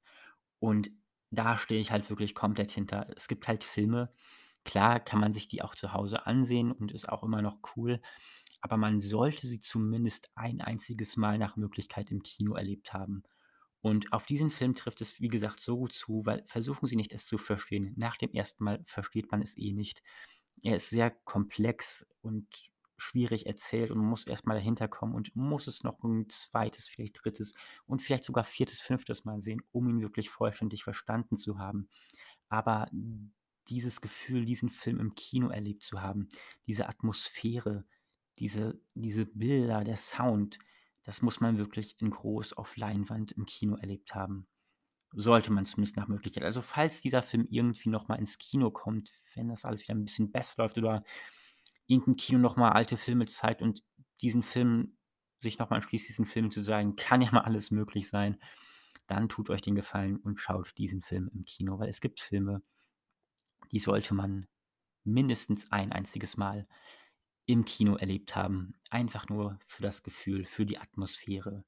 Und 0.60 0.91
da 1.31 1.57
stehe 1.57 1.81
ich 1.81 1.91
halt 1.91 2.09
wirklich 2.09 2.35
komplett 2.35 2.71
hinter. 2.71 3.07
Es 3.15 3.27
gibt 3.27 3.47
halt 3.47 3.63
Filme, 3.63 4.13
klar 4.63 5.00
kann 5.00 5.19
man 5.19 5.33
sich 5.33 5.47
die 5.47 5.61
auch 5.61 5.75
zu 5.75 5.93
Hause 5.93 6.27
ansehen 6.27 6.71
und 6.71 6.91
ist 6.91 7.09
auch 7.09 7.23
immer 7.23 7.41
noch 7.41 7.59
cool, 7.75 8.01
aber 8.61 8.77
man 8.77 9.01
sollte 9.01 9.47
sie 9.47 9.59
zumindest 9.59 10.31
ein 10.35 10.61
einziges 10.61 11.17
Mal 11.17 11.38
nach 11.38 11.55
Möglichkeit 11.55 12.11
im 12.11 12.21
Kino 12.21 12.53
erlebt 12.55 12.93
haben. 12.93 13.23
Und 13.81 14.13
auf 14.13 14.25
diesen 14.27 14.51
Film 14.51 14.75
trifft 14.75 15.01
es, 15.01 15.19
wie 15.19 15.27
gesagt, 15.27 15.59
so 15.61 15.77
gut 15.77 15.93
zu, 15.93 16.23
weil 16.25 16.43
versuchen 16.47 16.88
Sie 16.88 16.95
nicht, 16.95 17.11
es 17.13 17.25
zu 17.25 17.39
verstehen. 17.39 17.95
Nach 17.97 18.15
dem 18.15 18.31
ersten 18.31 18.63
Mal 18.63 18.83
versteht 18.85 19.31
man 19.31 19.41
es 19.41 19.57
eh 19.57 19.73
nicht. 19.73 20.03
Er 20.61 20.75
ist 20.75 20.91
sehr 20.91 21.09
komplex 21.09 22.07
und 22.21 22.47
schwierig 23.01 23.46
erzählt 23.48 23.91
und 23.91 24.00
muss 24.00 24.27
erst 24.27 24.46
mal 24.46 24.53
dahinter 24.53 24.88
kommen 24.88 25.15
und 25.15 25.36
muss 25.36 25.67
es 25.67 25.84
noch 25.84 26.03
ein 26.03 26.29
zweites, 26.29 26.88
vielleicht 26.88 27.24
drittes 27.24 27.53
und 27.86 28.01
vielleicht 28.01 28.25
sogar 28.25 28.43
viertes, 28.43 28.79
fünftes 28.79 29.25
Mal 29.25 29.41
sehen, 29.41 29.62
um 29.72 29.89
ihn 29.89 30.01
wirklich 30.01 30.29
vollständig 30.29 30.84
verstanden 30.84 31.38
zu 31.38 31.58
haben. 31.58 31.89
Aber 32.50 32.89
dieses 33.70 34.01
Gefühl, 34.01 34.46
diesen 34.46 34.70
Film 34.70 35.00
im 35.00 35.15
Kino 35.15 35.50
erlebt 35.50 35.84
zu 35.84 36.01
haben, 36.01 36.29
diese 36.67 36.88
Atmosphäre, 36.88 37.86
diese 38.39 38.79
diese 38.96 39.25
Bilder, 39.25 39.84
der 39.84 39.98
Sound, 39.98 40.60
das 41.03 41.22
muss 41.22 41.39
man 41.39 41.58
wirklich 41.58 41.96
in 42.00 42.12
groß 42.12 42.53
auf 42.53 42.77
Leinwand 42.77 43.31
im 43.31 43.46
Kino 43.46 43.75
erlebt 43.75 44.13
haben. 44.13 44.48
Sollte 45.13 45.51
man 45.51 45.65
zumindest 45.65 45.98
nach 45.98 46.08
Möglichkeit. 46.08 46.43
Also, 46.43 46.62
falls 46.62 47.01
dieser 47.01 47.22
Film 47.22 47.48
irgendwie 47.50 47.89
noch 47.89 48.08
mal 48.08 48.15
ins 48.15 48.38
Kino 48.38 48.72
kommt, 48.72 49.12
wenn 49.36 49.50
das 49.50 49.65
alles 49.65 49.81
wieder 49.81 49.96
ein 49.96 50.05
bisschen 50.05 50.31
besser 50.31 50.63
läuft 50.63 50.77
oder 50.77 51.03
irgend 51.88 52.19
Kino 52.19 52.39
noch 52.39 52.55
mal 52.55 52.71
alte 52.71 52.97
Filme 52.97 53.25
zeigt 53.25 53.61
und 53.61 53.83
diesen 54.21 54.43
Film 54.43 54.97
sich 55.41 55.57
noch 55.57 55.69
mal 55.69 55.77
entschließt, 55.77 56.07
diesen 56.07 56.25
Film 56.25 56.51
zu 56.51 56.63
sagen, 56.63 56.95
kann 56.95 57.21
ja 57.21 57.31
mal 57.31 57.41
alles 57.41 57.71
möglich 57.71 58.09
sein, 58.09 58.39
dann 59.07 59.29
tut 59.29 59.50
euch 59.50 59.61
den 59.61 59.75
Gefallen 59.75 60.17
und 60.17 60.39
schaut 60.39 60.77
diesen 60.77 61.01
Film 61.01 61.29
im 61.33 61.45
Kino, 61.45 61.79
weil 61.79 61.89
es 61.89 62.01
gibt 62.01 62.21
Filme, 62.21 62.61
die 63.71 63.79
sollte 63.79 64.13
man 64.13 64.47
mindestens 65.03 65.71
ein 65.71 65.91
einziges 65.91 66.38
Mal 66.38 66.67
im 67.45 67.65
Kino 67.65 67.95
erlebt 67.95 68.35
haben, 68.35 68.75
einfach 68.89 69.27
nur 69.29 69.59
für 69.67 69.81
das 69.81 70.03
Gefühl, 70.03 70.45
für 70.45 70.65
die 70.65 70.77
Atmosphäre. 70.77 71.65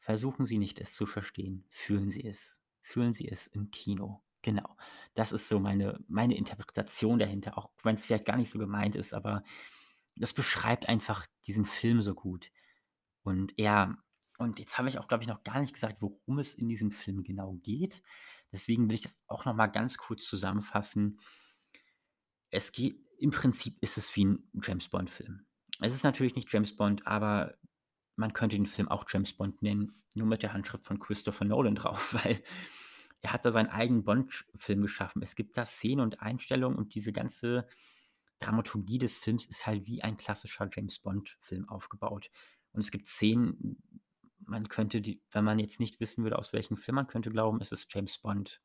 Versuchen 0.00 0.46
Sie 0.46 0.58
nicht, 0.58 0.78
es 0.78 0.94
zu 0.94 1.06
verstehen, 1.06 1.64
fühlen 1.70 2.10
Sie 2.10 2.24
es. 2.24 2.62
Fühlen 2.82 3.14
Sie 3.14 3.28
es 3.28 3.46
im 3.46 3.70
Kino. 3.70 4.22
Genau. 4.42 4.76
Das 5.14 5.32
ist 5.32 5.48
so 5.48 5.60
meine 5.60 5.98
meine 6.08 6.36
Interpretation 6.36 7.18
dahinter, 7.18 7.58
auch 7.58 7.70
wenn 7.82 7.94
es 7.94 8.04
vielleicht 8.04 8.24
gar 8.26 8.36
nicht 8.36 8.50
so 8.50 8.58
gemeint 8.58 8.96
ist, 8.96 9.14
aber 9.14 9.42
das 10.16 10.32
beschreibt 10.32 10.88
einfach 10.88 11.26
diesen 11.46 11.64
Film 11.64 12.02
so 12.02 12.14
gut. 12.14 12.50
Und 13.22 13.54
ja 13.58 13.96
und 14.38 14.58
jetzt 14.58 14.76
habe 14.78 14.88
ich 14.88 14.98
auch, 14.98 15.08
glaube 15.08 15.22
ich, 15.22 15.28
noch 15.28 15.44
gar 15.44 15.60
nicht 15.60 15.72
gesagt, 15.72 15.98
worum 16.00 16.38
es 16.38 16.54
in 16.54 16.68
diesem 16.68 16.90
Film 16.90 17.22
genau 17.22 17.54
geht. 17.62 18.02
Deswegen 18.50 18.88
will 18.88 18.96
ich 18.96 19.02
das 19.02 19.18
auch 19.28 19.44
noch 19.44 19.54
mal 19.54 19.68
ganz 19.68 19.96
kurz 19.96 20.24
zusammenfassen. 20.24 21.20
Es 22.50 22.72
geht 22.72 22.98
im 23.18 23.30
Prinzip 23.30 23.76
ist 23.80 23.98
es 23.98 24.14
wie 24.16 24.24
ein 24.24 24.50
James-Bond-Film. 24.60 25.46
Es 25.80 25.94
ist 25.94 26.02
natürlich 26.02 26.34
nicht 26.34 26.52
James 26.52 26.74
Bond, 26.74 27.06
aber 27.06 27.54
man 28.16 28.32
könnte 28.32 28.56
den 28.56 28.66
Film 28.66 28.88
auch 28.88 29.04
James 29.08 29.32
Bond 29.32 29.62
nennen, 29.62 30.02
nur 30.14 30.26
mit 30.26 30.42
der 30.42 30.52
Handschrift 30.52 30.84
von 30.84 30.98
Christopher 30.98 31.44
Nolan 31.44 31.74
drauf, 31.76 32.14
weil 32.24 32.42
er 33.22 33.32
hat 33.32 33.44
da 33.44 33.50
seinen 33.50 33.68
eigenen 33.68 34.04
Bond-Film 34.04 34.82
geschaffen. 34.82 35.22
Es 35.22 35.34
gibt 35.34 35.56
da 35.56 35.64
Szenen 35.64 36.00
und 36.00 36.20
Einstellungen 36.20 36.76
und 36.76 36.94
diese 36.94 37.12
ganze 37.12 37.66
Dramaturgie 38.40 38.98
des 38.98 39.16
Films 39.16 39.46
ist 39.46 39.66
halt 39.66 39.86
wie 39.86 40.02
ein 40.02 40.16
klassischer 40.16 40.68
James 40.72 40.98
Bond-Film 40.98 41.68
aufgebaut. 41.68 42.30
Und 42.72 42.80
es 42.80 42.90
gibt 42.90 43.06
Szenen, 43.06 43.76
man 44.40 44.68
könnte 44.68 45.00
die 45.00 45.20
wenn 45.30 45.44
man 45.44 45.60
jetzt 45.60 45.78
nicht 45.78 46.00
wissen 46.00 46.24
würde, 46.24 46.38
aus 46.38 46.52
welchem 46.52 46.76
Film, 46.76 46.96
man 46.96 47.06
könnte 47.06 47.30
glauben, 47.30 47.60
es 47.60 47.72
ist 47.72 47.92
James 47.94 48.18
Bond. 48.18 48.60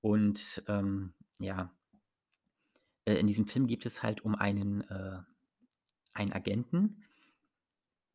Und, 0.00 0.62
ähm, 0.68 1.14
ja 1.38 1.74
äh, 3.04 3.14
in 3.14 3.26
diesem 3.26 3.46
Film 3.46 3.66
geht 3.66 3.86
es 3.86 4.02
halt 4.02 4.24
um 4.24 4.34
einen, 4.34 4.82
äh 4.82 5.20
einen 6.14 6.32
Agenten 6.32 7.02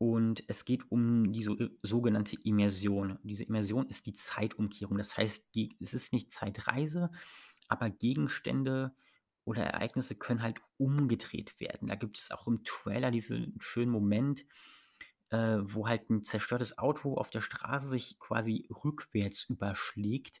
und 0.00 0.44
es 0.46 0.64
geht 0.64 0.90
um 0.90 1.30
die 1.30 1.42
so 1.42 1.58
sogenannte 1.82 2.34
Immersion. 2.42 3.18
Diese 3.22 3.44
Immersion 3.44 3.86
ist 3.90 4.06
die 4.06 4.14
Zeitumkehrung. 4.14 4.96
Das 4.96 5.18
heißt, 5.18 5.50
es 5.78 5.92
ist 5.92 6.14
nicht 6.14 6.32
Zeitreise, 6.32 7.10
aber 7.68 7.90
Gegenstände 7.90 8.94
oder 9.44 9.62
Ereignisse 9.62 10.14
können 10.14 10.40
halt 10.40 10.62
umgedreht 10.78 11.60
werden. 11.60 11.88
Da 11.88 11.96
gibt 11.96 12.18
es 12.18 12.30
auch 12.30 12.46
im 12.46 12.64
Trailer 12.64 13.10
diesen 13.10 13.56
schönen 13.60 13.90
Moment, 13.90 14.46
äh, 15.28 15.58
wo 15.60 15.86
halt 15.86 16.08
ein 16.08 16.22
zerstörtes 16.22 16.78
Auto 16.78 17.18
auf 17.18 17.28
der 17.28 17.42
Straße 17.42 17.90
sich 17.90 18.18
quasi 18.18 18.66
rückwärts 18.82 19.44
überschlägt 19.50 20.40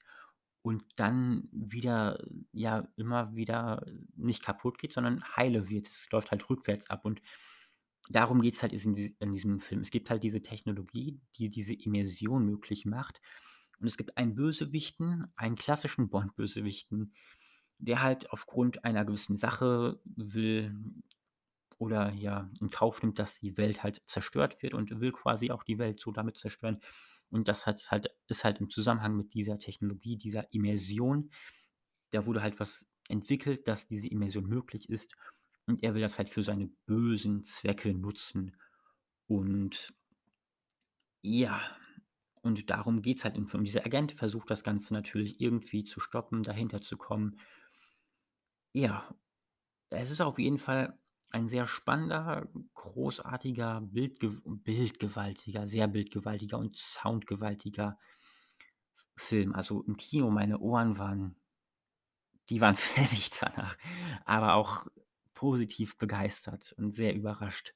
und 0.62 0.84
dann 0.96 1.50
wieder 1.52 2.24
ja, 2.52 2.88
immer 2.96 3.36
wieder 3.36 3.84
nicht 4.16 4.42
kaputt 4.42 4.78
geht, 4.78 4.94
sondern 4.94 5.22
heile 5.36 5.68
wird. 5.68 5.86
Es 5.86 6.10
läuft 6.10 6.30
halt 6.30 6.48
rückwärts 6.48 6.88
ab 6.88 7.04
und 7.04 7.20
darum 8.10 8.42
geht 8.42 8.54
es 8.54 8.62
halt 8.62 8.72
in 8.72 9.32
diesem 9.32 9.60
Film. 9.60 9.80
Es 9.80 9.90
gibt 9.90 10.10
halt 10.10 10.22
diese 10.22 10.42
Technologie, 10.42 11.20
die 11.36 11.48
diese 11.48 11.74
Immersion 11.74 12.44
möglich 12.44 12.84
macht. 12.84 13.20
Und 13.78 13.86
es 13.86 13.96
gibt 13.96 14.16
einen 14.16 14.34
Bösewichten, 14.34 15.32
einen 15.36 15.54
klassischen 15.54 16.10
Bond-Bösewichten, 16.10 17.14
der 17.78 18.02
halt 18.02 18.30
aufgrund 18.30 18.84
einer 18.84 19.04
gewissen 19.04 19.36
Sache 19.36 20.00
will 20.04 20.74
oder 21.78 22.12
ja 22.12 22.50
in 22.60 22.68
Kauf 22.68 23.02
nimmt, 23.02 23.18
dass 23.18 23.38
die 23.38 23.56
Welt 23.56 23.82
halt 23.82 24.02
zerstört 24.06 24.62
wird 24.62 24.74
und 24.74 25.00
will 25.00 25.12
quasi 25.12 25.50
auch 25.50 25.62
die 25.62 25.78
Welt 25.78 25.98
so 25.98 26.12
damit 26.12 26.36
zerstören. 26.36 26.80
Und 27.30 27.48
das 27.48 27.64
hat 27.64 27.90
halt 27.90 28.14
ist 28.26 28.44
halt 28.44 28.60
im 28.60 28.68
Zusammenhang 28.68 29.16
mit 29.16 29.32
dieser 29.32 29.58
Technologie, 29.58 30.16
dieser 30.16 30.52
Immersion. 30.52 31.30
Da 32.10 32.26
wurde 32.26 32.42
halt 32.42 32.60
was 32.60 32.86
entwickelt, 33.08 33.66
dass 33.66 33.86
diese 33.86 34.08
Immersion 34.08 34.46
möglich 34.46 34.90
ist. 34.90 35.16
Und 35.70 35.84
er 35.84 35.94
will 35.94 36.02
das 36.02 36.18
halt 36.18 36.28
für 36.28 36.42
seine 36.42 36.66
bösen 36.86 37.44
Zwecke 37.44 37.94
nutzen. 37.94 38.56
Und 39.28 39.94
ja, 41.22 41.62
und 42.42 42.70
darum 42.70 43.02
geht 43.02 43.18
es 43.18 43.24
halt 43.24 43.36
im 43.36 43.46
Film. 43.46 43.62
Dieser 43.62 43.86
Agent 43.86 44.10
versucht 44.10 44.50
das 44.50 44.64
Ganze 44.64 44.92
natürlich 44.94 45.40
irgendwie 45.40 45.84
zu 45.84 46.00
stoppen, 46.00 46.42
dahinter 46.42 46.80
zu 46.80 46.96
kommen. 46.96 47.38
Ja, 48.72 49.14
es 49.90 50.10
ist 50.10 50.20
auf 50.20 50.40
jeden 50.40 50.58
Fall 50.58 50.98
ein 51.30 51.46
sehr 51.46 51.68
spannender, 51.68 52.48
großartiger, 52.74 53.80
bildgew 53.80 54.40
bildgewaltiger, 54.44 55.68
sehr 55.68 55.86
bildgewaltiger 55.86 56.58
und 56.58 56.76
soundgewaltiger 56.76 57.96
Film. 59.14 59.54
Also 59.54 59.84
im 59.84 59.96
Kino, 59.96 60.32
meine 60.32 60.58
Ohren 60.58 60.98
waren 60.98 61.36
die 62.50 62.60
waren 62.60 62.76
fertig 62.76 63.30
danach, 63.30 63.78
aber 64.24 64.54
auch 64.54 64.86
positiv 65.40 65.96
begeistert 65.96 66.74
und 66.76 66.92
sehr 66.94 67.14
überrascht. 67.14 67.72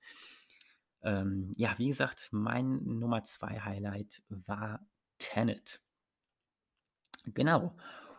Ähm, 1.00 1.50
ja, 1.56 1.74
wie 1.78 1.88
gesagt, 1.88 2.28
mein 2.30 2.84
Nummer 2.98 3.24
2 3.24 3.60
Highlight 3.60 4.22
war 4.28 4.86
Tenet. 5.16 5.80
Genau. 7.24 7.74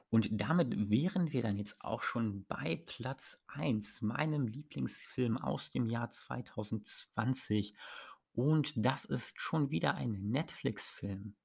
Und 0.10 0.30
damit 0.32 0.90
wären 0.90 1.32
wir 1.32 1.44
dann 1.44 1.60
jetzt 1.60 1.80
auch 1.80 2.02
schon 2.02 2.44
bei 2.46 2.82
Platz 2.88 3.40
1, 3.46 4.02
meinem 4.02 4.48
Lieblingsfilm 4.48 5.38
aus 5.38 5.70
dem 5.70 5.86
Jahr 5.90 6.10
2020. 6.10 7.76
Und 8.34 8.74
das 8.76 9.06
ist 9.06 9.40
schon 9.40 9.70
wieder 9.70 9.94
ein 9.94 10.32
Netflix-Film. 10.32 11.36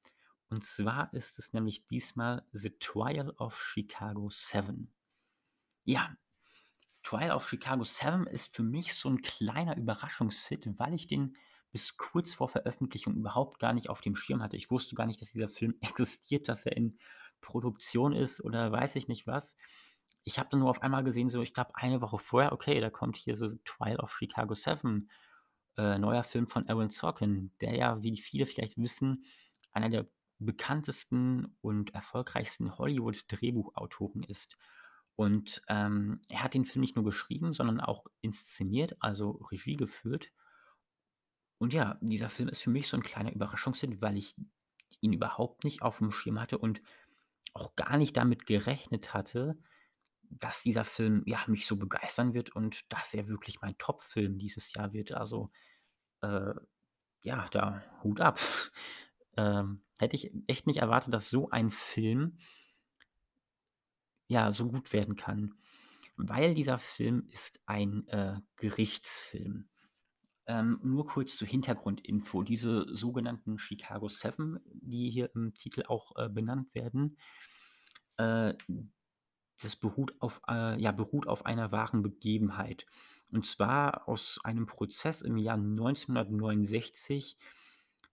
Und 0.49 0.65
zwar 0.65 1.13
ist 1.13 1.39
es 1.39 1.53
nämlich 1.53 1.85
diesmal 1.85 2.47
„The 2.53 2.71
Trial 2.81 3.29
of 3.33 3.61
Chicago 3.61 4.31
7“. 4.31 4.91
Ja, 5.85 6.17
„Trial 7.11 7.33
of 7.33 7.49
Chicago 7.49 7.85
7“ 7.85 8.27
ist 8.27 8.55
für 8.55 8.63
mich 8.63 8.95
so 8.95 9.09
'n 9.09 9.23
kleiner 9.23 9.77
Überraschungshit, 9.77 10.69
weil 10.79 10.95
ich 10.95 11.07
den 11.07 11.37
bis 11.73 11.97
kurz 11.97 12.35
vor 12.35 12.49
Veröffentlichung 12.49 13.15
überhaupt 13.17 13.59
gar 13.61 13.73
nicht 13.75 13.89
auf 13.91 14.01
dem 14.01 14.17
Schirm 14.17 14.43
hatte. 14.43 14.57
Ich 14.57 14.71
wusste 14.71 14.95
gar 14.97 15.07
nicht, 15.07 15.21
dass 15.21 15.33
dieser 15.33 15.49
Film 15.49 15.75
existiert, 15.83 16.49
dass 16.49 16.67
er 16.67 16.77
in 16.77 16.99
Produktion 17.41 18.13
ist 18.13 18.41
oder 18.43 18.71
weiß 18.73 18.97
ich 18.97 19.09
nicht 19.09 19.27
was. 19.27 19.57
Ich 20.25 20.39
habe 20.39 20.49
dann 20.51 20.61
nur 20.61 20.71
auf 20.71 20.83
einmal 20.83 21.05
gesehen, 21.05 21.31
so 21.31 21.43
ich 21.43 21.55
glaube 21.55 21.75
eine 21.75 22.01
Woche 22.01 22.19
vorher: 22.19 22.53
„Okay, 22.53 22.81
da 22.81 22.91
kommt 22.91 23.17
hier 23.17 23.35
„The 23.37 23.59
Trial 23.65 23.99
of 24.01 24.13
Chicago 24.17 24.55
7“, 24.55 25.11
äh, 25.77 25.99
neuer 25.99 26.25
Film 26.25 26.47
von 26.49 26.69
Aaron 26.69 26.91
Sorkin“, 26.91 27.53
der 27.61 27.75
ja, 27.77 28.03
wie 28.03 28.17
viele 28.19 28.47
vielleicht 28.47 28.77
wissen, 28.79 29.25
einer 29.73 29.89
der 29.91 30.07
bekanntesten 30.39 31.57
und 31.61 31.95
erfolgreichsten 31.95 32.79
Hollywood-Drehbuchautoren 32.79 34.23
ist. 34.25 34.57
Und, 35.21 35.61
ähm, 35.69 36.23
er 36.31 36.43
hat 36.43 36.55
den 36.55 36.65
Film 36.65 36.81
nicht 36.81 36.97
nur 36.97 37.05
geschrieben, 37.05 37.53
sondern 37.53 37.79
auch 37.81 38.07
inszeniert, 38.23 38.97
also 39.01 39.33
Regie 39.53 39.77
geführt. 39.77 40.31
Und 41.59 41.75
ja, 41.75 41.99
dieser 42.01 42.31
Film 42.31 42.49
ist 42.49 42.63
für 42.63 42.71
mich 42.71 42.89
so 42.89 42.97
'n 42.97 43.03
kleiner 43.03 43.33
Überraschungshit, 43.33 44.01
weil 44.01 44.17
ich 44.17 44.35
ihn 45.01 45.13
überhaupt 45.13 45.65
nicht 45.65 45.83
aufm 45.83 46.11
Schirm 46.11 46.41
hatte 46.41 46.59
und 46.59 46.81
auch 47.55 47.77
gar 47.77 47.99
nicht 47.99 48.17
damit 48.17 48.47
gerechnet 48.47 49.13
hatte, 49.15 49.59
dass 50.31 50.63
dieser 50.63 50.85
Film, 50.85 51.23
ja, 51.27 51.41
mich 51.49 51.67
so 51.67 51.77
begeistern 51.77 52.35
wird 52.35 52.51
und 52.57 52.93
dass 52.93 53.15
er 53.15 53.29
wirklich 53.29 53.61
mein 53.63 53.77
Top-Film 53.79 54.39
dieses 54.39 54.73
Jahr 54.75 54.93
wird. 54.93 55.13
Also, 55.13 55.51
äh, 56.23 56.55
ja, 57.23 57.49
da 57.53 57.85
Hut 58.05 58.21
ab. 58.21 58.41
Ähm, 59.37 59.83
hätte 59.99 60.17
ich 60.17 60.33
echt 60.49 60.67
nicht 60.67 60.79
erwartet, 60.81 61.15
dass 61.15 61.31
so 61.31 61.51
ein 61.51 61.71
Film 61.71 62.39
ja, 64.31 64.53
so 64.53 64.69
gut 64.71 64.93
werden 64.93 65.17
kann, 65.17 65.55
weil 66.17 66.55
dieser 66.55 66.79
Film 66.79 67.27
ist 67.31 67.61
ein, 67.67 68.07
äh, 68.09 68.37
Gerichtsfilm. 68.57 69.69
Ähm, 70.47 70.79
nur 70.85 71.07
kurz 71.07 71.37
zur 71.37 71.49
Hintergrundinfo. 71.49 72.43
Diese 72.45 72.87
sogenannten 72.95 73.59
Chicago 73.59 74.09
7, 74.09 74.61
die 74.65 75.11
hier 75.11 75.31
im 75.35 75.53
Titel 75.55 75.83
auch, 75.89 76.17
äh, 76.17 76.29
benannt 76.29 76.73
werden, 76.75 77.19
äh, 78.19 78.55
das 79.61 79.77
beruht 79.77 80.15
auf 80.21 80.41
äh, 80.49 80.81
ja, 80.81 80.93
beruht 80.93 81.27
auf 81.27 81.45
einer 81.45 81.73
wahren 81.73 82.03
Begebenheit. 82.03 82.87
Und 83.33 83.47
zwar 83.47 84.09
aus 84.09 84.39
einem 84.45 84.67
Prozess 84.67 85.23
im 85.23 85.39
Jahr 85.39 85.57
1969 85.59 87.37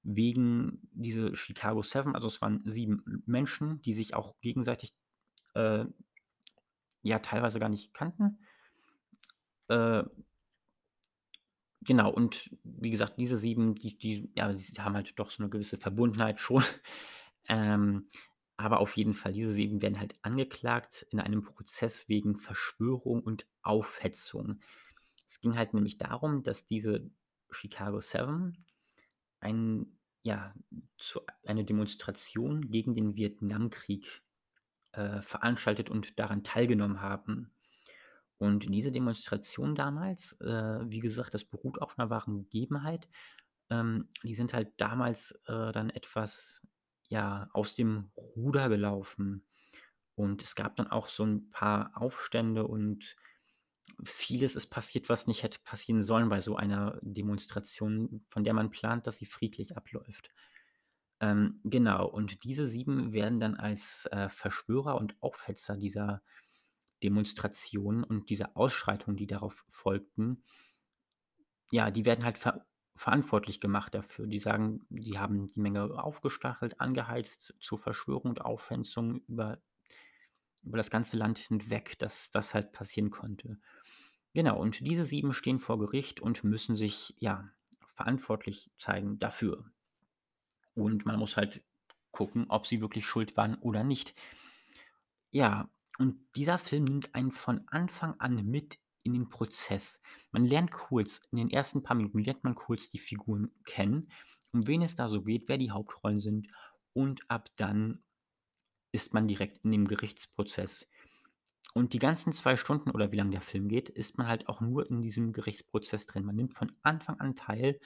wegen 0.04 0.80
diese 0.94 1.36
Chicago 1.36 1.84
7, 1.84 2.16
also 2.16 2.28
es 2.28 2.42
waren 2.42 2.62
7 2.66 3.04
M 3.06 3.24
Menschen, 3.28 3.82
die 3.82 3.94
sich 3.94 4.16
auch 4.16 4.36
gegenseitig, 4.42 4.94
äh, 5.54 5.86
ja, 7.08 7.20
teilweise 7.20 7.60
gar 7.60 7.70
nicht 7.70 7.94
kannten. 7.94 8.40
Äh 9.70 10.04
Genau, 11.84 12.12
und 12.12 12.50
wie 12.64 12.90
gesagt, 12.90 13.18
diese 13.20 13.38
7, 13.38 13.76
die 13.76 13.98
die 13.98 14.32
ja, 14.36 14.52
die 14.52 14.82
haben 14.82 14.96
halt 14.96 15.14
doch 15.20 15.30
so 15.32 15.44
'ne 15.44 15.50
gewisse 15.50 15.78
Verbundenheit 15.78 16.40
schon. 16.40 16.64
Ähm, 17.50 18.10
aber 18.58 18.82
auf 18.82 18.98
jeden 18.98 19.14
Fall, 19.14 19.32
diese 19.32 19.54
7 19.54 19.82
werden 19.82 20.02
halt 20.02 20.16
angeklagt 20.22 21.08
in 21.12 21.22
einem 21.22 21.44
Prozess 21.46 22.10
wegen 22.10 22.38
Verschwörung 22.40 23.22
und 23.24 23.48
Aufhetzung. 23.62 24.60
Es 25.26 25.40
ging 25.40 25.56
halt 25.58 25.74
nämlich 25.74 25.98
darum, 25.98 26.44
dass 26.44 26.66
diese 26.66 27.10
Chicago 27.50 28.02
7 28.02 28.66
ein 29.42 29.98
ja, 30.24 30.54
zu 30.98 31.22
eine 31.46 31.66
Demonstration 31.66 32.70
gegen 32.72 32.94
den 32.96 33.16
Vietnamkrieg, 33.16 34.24
äh, 34.98 35.22
veranstaltet 35.24 35.90
und 35.92 36.20
daran 36.20 36.44
teilgenommen 36.44 37.02
haben. 37.02 37.54
Und 38.40 38.66
diese 38.74 38.92
Demonstration 38.94 39.76
damals, 39.76 40.34
äh, 40.42 40.46
wie 40.90 41.00
gesagt, 41.02 41.34
das 41.36 41.46
beruht 41.46 41.82
auf 41.82 41.98
'ner 41.98 42.10
wahren 42.12 42.40
Begebenheit. 42.44 43.10
Ähm, 43.72 44.10
die 44.24 44.36
sind 44.36 44.54
halt 44.54 44.74
damals, 44.78 45.34
äh, 45.48 45.72
dann 45.74 45.90
etwas, 45.92 46.68
ja, 47.10 47.50
aus 47.54 47.76
dem 47.76 48.12
Ruder 48.18 48.70
gelaufen. 48.70 49.48
Und 50.16 50.44
es 50.44 50.56
gab 50.56 50.76
dann 50.78 50.88
auch 50.92 51.08
so 51.08 51.24
'n 51.26 51.50
paar 51.52 51.92
Aufstände 51.96 52.68
und 52.68 53.16
vieles 54.06 54.56
ist 54.58 54.68
passiert, 54.70 55.10
was 55.10 55.28
nicht 55.28 55.44
hätte 55.44 55.60
passieren 55.66 56.04
sollen 56.04 56.30
bei 56.30 56.42
so 56.42 56.58
einer 56.58 57.00
Demonstration, 57.04 58.26
von 58.30 58.44
der 58.46 58.54
man 58.56 58.72
plant, 58.72 59.08
dass 59.08 59.18
sie 59.18 59.26
friedlich 59.28 59.78
abläuft. 59.78 60.32
Ähm, 61.20 61.60
genau, 61.64 62.08
und 62.08 62.44
diese 62.44 62.68
7 62.68 63.12
werden 63.14 63.40
dann 63.40 63.56
als, 63.56 64.06
äh, 64.12 64.30
Verschwörer 64.30 64.96
und 65.00 65.16
Aufhetzer 65.22 65.78
dieser 65.78 66.22
Demonstration 67.04 68.04
und 68.04 68.30
dieser 68.30 68.58
Ausschreitungen, 68.58 69.18
die 69.18 69.28
darauf 69.28 69.66
folgten 69.70 70.44
ja, 71.72 71.92
die 71.92 72.06
werden 72.06 72.24
halt 72.26 72.38
ver 72.38 72.66
verantwortlich 72.96 73.60
gemacht 73.60 73.94
dafür. 73.94 74.26
Die 74.26 74.40
sagen, 74.40 74.88
die 74.90 75.20
haben 75.20 75.46
die 75.46 75.60
Menge 75.60 75.84
aufgestachelt, 76.04 76.82
angeheizt 76.82 77.54
zur 77.60 77.78
Verschwörung 77.78 78.32
und 78.32 78.42
Aufhitzung 78.42 79.22
über 79.28 79.60
über 80.64 80.78
das 80.78 80.90
ganze 80.92 81.18
Land 81.18 81.40
hinweg, 81.40 81.98
dass 82.00 82.30
das 82.32 82.54
halt 82.54 82.72
passieren 82.72 83.10
konnte. 83.12 83.58
Genau, 84.34 84.60
und 84.60 84.80
diese 84.82 85.04
7 85.06 85.34
stehen 85.34 85.60
vor 85.60 85.80
Gericht 85.80 86.20
und 86.22 86.44
müssen 86.44 86.76
sich, 86.76 87.16
ja, 87.20 87.50
verantwortlich 87.96 88.72
zeigen 88.78 89.20
dafür. 89.20 89.72
Und 90.78 91.08
man 91.08 91.18
muss 91.18 91.38
halt 91.38 91.64
gucken, 92.12 92.46
ob 92.50 92.68
sie 92.68 92.82
wirklich 92.82 93.04
schuld 93.04 93.36
waren 93.36 93.56
oder 93.56 93.84
nicht. 93.84 94.14
Ja, 95.32 95.72
und 95.98 96.20
dieser 96.36 96.60
Film 96.60 96.84
nimmt 96.84 97.16
einen 97.16 97.32
von 97.32 97.68
Anfang 97.68 98.14
an 98.20 98.46
mit 98.46 98.78
in 99.04 99.14
den 99.14 99.30
Prozess. 99.30 100.04
Man 100.32 100.46
lernt 100.46 100.72
kurz 100.72 101.22
in 101.32 101.40
den 101.40 101.50
ersten 101.50 101.82
paar 101.82 101.98
Minuten 101.98 102.20
lernt 102.20 102.44
man 102.44 102.54
kurz 102.54 102.92
die 102.92 103.00
Figuren 103.00 103.52
kennen, 103.66 104.12
um 104.52 104.68
wen 104.68 104.84
es 104.84 104.94
da 104.94 105.10
so 105.10 105.24
geht, 105.24 105.48
wer 105.48 105.58
die 105.58 105.72
Hauptrollen 105.72 106.20
sind 106.20 106.48
und 106.94 107.22
ab 107.28 107.50
dann 107.56 108.04
ist 108.92 109.16
man 109.16 109.28
direkt 109.28 109.66
in 109.66 109.72
dem 109.72 109.88
Gerichtsprozess. 109.88 110.88
Und 111.74 111.94
die 111.94 112.00
ganzen 112.00 112.34
2 112.34 112.56
Stunden 112.58 112.92
oder 112.92 113.12
wie 113.12 113.18
lang 113.18 113.32
der 113.32 113.42
Film 113.42 113.68
geht, 113.68 113.90
ist 113.90 114.18
man 114.18 114.28
halt 114.28 114.48
auch 114.50 114.62
nur 114.62 114.90
in 114.90 115.02
diesem 115.02 115.34
Gerichtsprozess 115.34 116.06
drin. 116.06 116.24
Man 116.26 116.36
nimmt 116.36 116.54
von 116.54 116.72
Anfang 116.84 117.20
an 117.20 117.36
teil 117.36 117.80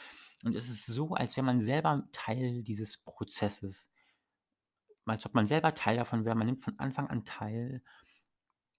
und 0.43 0.55
es 0.55 0.69
ist 0.69 0.85
so, 0.85 1.13
als 1.13 1.35
wäre 1.35 1.45
man 1.45 1.61
selber 1.61 2.07
Teil 2.11 2.63
dieses 2.63 2.97
Prozesses. 2.97 3.87
Als 5.07 5.25
ob 5.25 5.33
man 5.33 5.47
selber 5.47 5.73
Teil 5.73 5.97
davon 5.97 6.25
wäre. 6.25 6.35
Man 6.35 6.47
nimmt 6.47 6.63
von 6.63 6.77
Anfang 6.79 7.07
an 7.07 7.25
teil. 7.25 7.81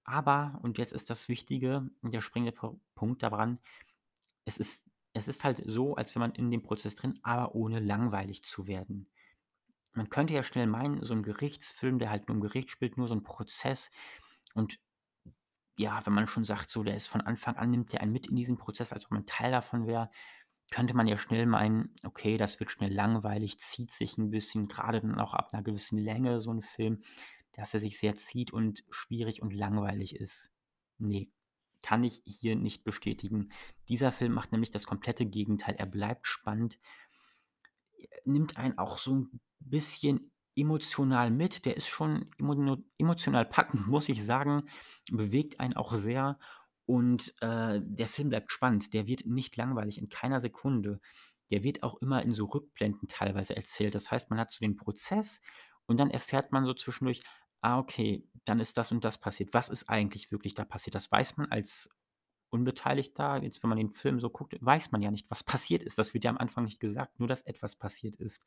Aber, 0.07 0.59
und 0.63 0.79
jetzt 0.79 0.93
ist 0.93 1.11
das 1.11 1.29
Wichtige 1.29 1.89
und 2.01 2.13
der 2.13 2.21
springende 2.21 2.53
Pu 2.53 2.79
Punkt 2.95 3.23
daran, 3.23 3.59
es 4.47 4.59
ist 4.59 4.85
es 5.15 5.29
ist 5.29 5.45
halt 5.45 5.63
so, 5.67 5.97
als 5.97 6.15
wäre 6.15 6.21
man 6.21 6.33
in 6.35 6.51
dem 6.51 6.63
Prozess 6.63 6.95
drin, 6.95 7.19
aber 7.23 7.55
ohne 7.55 7.81
langweilig 7.81 8.45
zu 8.45 8.67
werden. 8.69 9.11
Man 9.95 10.11
könnte 10.11 10.35
ja 10.35 10.43
schnell 10.45 10.67
meinen, 10.69 11.05
so 11.05 11.15
'n 11.15 11.23
Gerichtsfilm, 11.25 11.99
der 12.01 12.11
halt 12.11 12.29
nur 12.29 12.37
im 12.37 12.43
Gericht 12.43 12.71
spielt, 12.71 12.99
nur 12.99 13.09
so 13.09 13.15
'n 13.15 13.25
Prozess 13.25 13.91
und 14.55 14.79
ja, 15.77 16.05
wenn 16.07 16.13
man 16.15 16.27
schon 16.29 16.45
sagt, 16.45 16.71
so, 16.71 16.83
der 16.85 16.97
ist 16.97 17.09
von 17.09 17.21
Anfang 17.23 17.57
an 17.57 17.71
nimmt 17.71 17.93
der 17.93 18.03
einen 18.03 18.13
mit 18.13 18.27
in 18.29 18.37
diesen 18.37 18.59
Prozess, 18.59 18.93
als 18.93 19.07
ob 19.07 19.13
man 19.13 19.27
Teil 19.27 19.53
davon 19.53 19.87
wäre, 19.87 20.11
könnte 20.71 20.95
man 20.95 21.07
ja 21.09 21.19
schnell 21.19 21.47
meinen: 21.47 21.95
„Okay, 22.05 22.37
das 22.39 22.61
wird 22.61 22.71
schnell 22.73 22.93
langweilig, 22.93 23.59
zieht 23.61 23.91
sich 23.93 24.19
'n 24.19 24.31
bisschen“, 24.31 24.69
grade 24.69 25.01
dann 25.03 25.21
auch 25.21 25.35
ab 25.35 25.53
'ner 25.53 25.63
gewissen 25.63 25.99
Länge 25.99 26.41
so 26.43 26.51
'n 26.53 26.63
Film, 26.63 27.03
dass 27.55 27.75
er 27.75 27.81
sich 27.81 27.99
sehr 28.01 28.15
zieht 28.17 28.53
und 28.53 28.85
schwierig 28.91 29.43
und 29.43 29.53
langweilig 29.55 30.17
ist. 30.17 30.51
Ne, 30.99 31.31
kann 31.83 32.05
ich 32.05 32.23
hier 32.27 32.57
nicht 32.57 32.85
bestätigen. 32.85 33.51
Dieser 33.89 34.13
Film 34.13 34.33
macht 34.35 34.53
nämlich 34.53 34.71
das 34.73 34.87
komplette 34.87 35.27
Gegenteil. 35.27 35.77
Er 35.79 35.87
bleibt 35.87 36.27
spannend 36.29 36.77
nimmt 38.25 38.57
einen 38.57 38.79
auch 38.79 38.99
so 38.99 39.13
'n 39.15 39.41
bisschen 39.61 40.32
emotional 40.57 41.31
mit. 41.31 41.65
Der 41.65 41.77
ist 41.77 41.89
schon 41.89 42.31
emotional 42.99 43.45
packend, 43.47 43.87
muss 43.89 44.09
ich 44.09 44.25
sagen, 44.25 44.65
bewegt 45.11 45.61
einen 45.61 45.75
auch 45.77 45.95
sehr 45.95 46.39
und, 46.87 47.35
äh, 47.41 47.81
der 47.83 48.09
Film 48.09 48.29
bleibt 48.31 48.51
spannend. 48.53 48.93
Der 48.93 49.07
wird 49.07 49.27
nicht 49.27 49.57
langweilig, 49.57 49.99
in 49.99 50.09
keiner 50.09 50.41
Sekunde. 50.41 51.01
Der 51.51 51.63
wird 51.63 51.83
auch 51.83 51.97
immer 52.01 52.23
in 52.23 52.35
so 52.35 52.47
Rückblenden 52.47 53.09
teilweise 53.09 53.55
erzählt. 53.57 53.95
Das 53.95 54.11
heißt, 54.11 54.31
man 54.31 54.39
hat 54.39 54.53
so 54.53 54.59
den 54.61 54.77
Prozess 54.77 55.41
und 55.87 55.99
dann 55.99 56.11
erfährt 56.11 56.53
man 56.53 56.65
so 56.67 56.75
zwischendurch: 56.75 57.21
„Ah, 57.61 57.79
okay, 57.79 58.27
dann 58.45 58.61
ist 58.61 58.79
das 58.79 58.91
und 58.93 59.05
das 59.05 59.19
passiert. 59.19 59.53
Was 59.55 59.69
ist 59.69 59.89
eigentlich 59.89 60.31
wirklich 60.33 60.55
da 60.55 60.65
passiert?“ 60.65 60.95
Das 60.95 61.11
weiß 61.13 61.37
man 61.37 61.51
als 61.51 61.89
Unbeteiligter 62.53 63.43
jetzt, 63.43 63.63
wenn 63.63 63.71
man 63.71 63.79
den 63.79 63.91
Film 63.93 64.21
so 64.21 64.31
guckt, 64.31 64.57
weiß 64.61 64.93
man 64.93 65.03
ja 65.03 65.11
nicht, 65.11 65.31
was 65.31 65.43
passiert 65.45 65.83
ist. 65.83 65.99
Das 65.99 66.15
wird 66.15 66.25
ja 66.25 66.31
am 66.31 66.39
Anfang 66.39 66.65
nicht 66.65 66.81
gesagt, 66.81 67.19
nur 67.19 67.29
dass 67.29 67.43
etwas 67.43 67.77
passiert 67.77 68.17
ist 68.17 68.43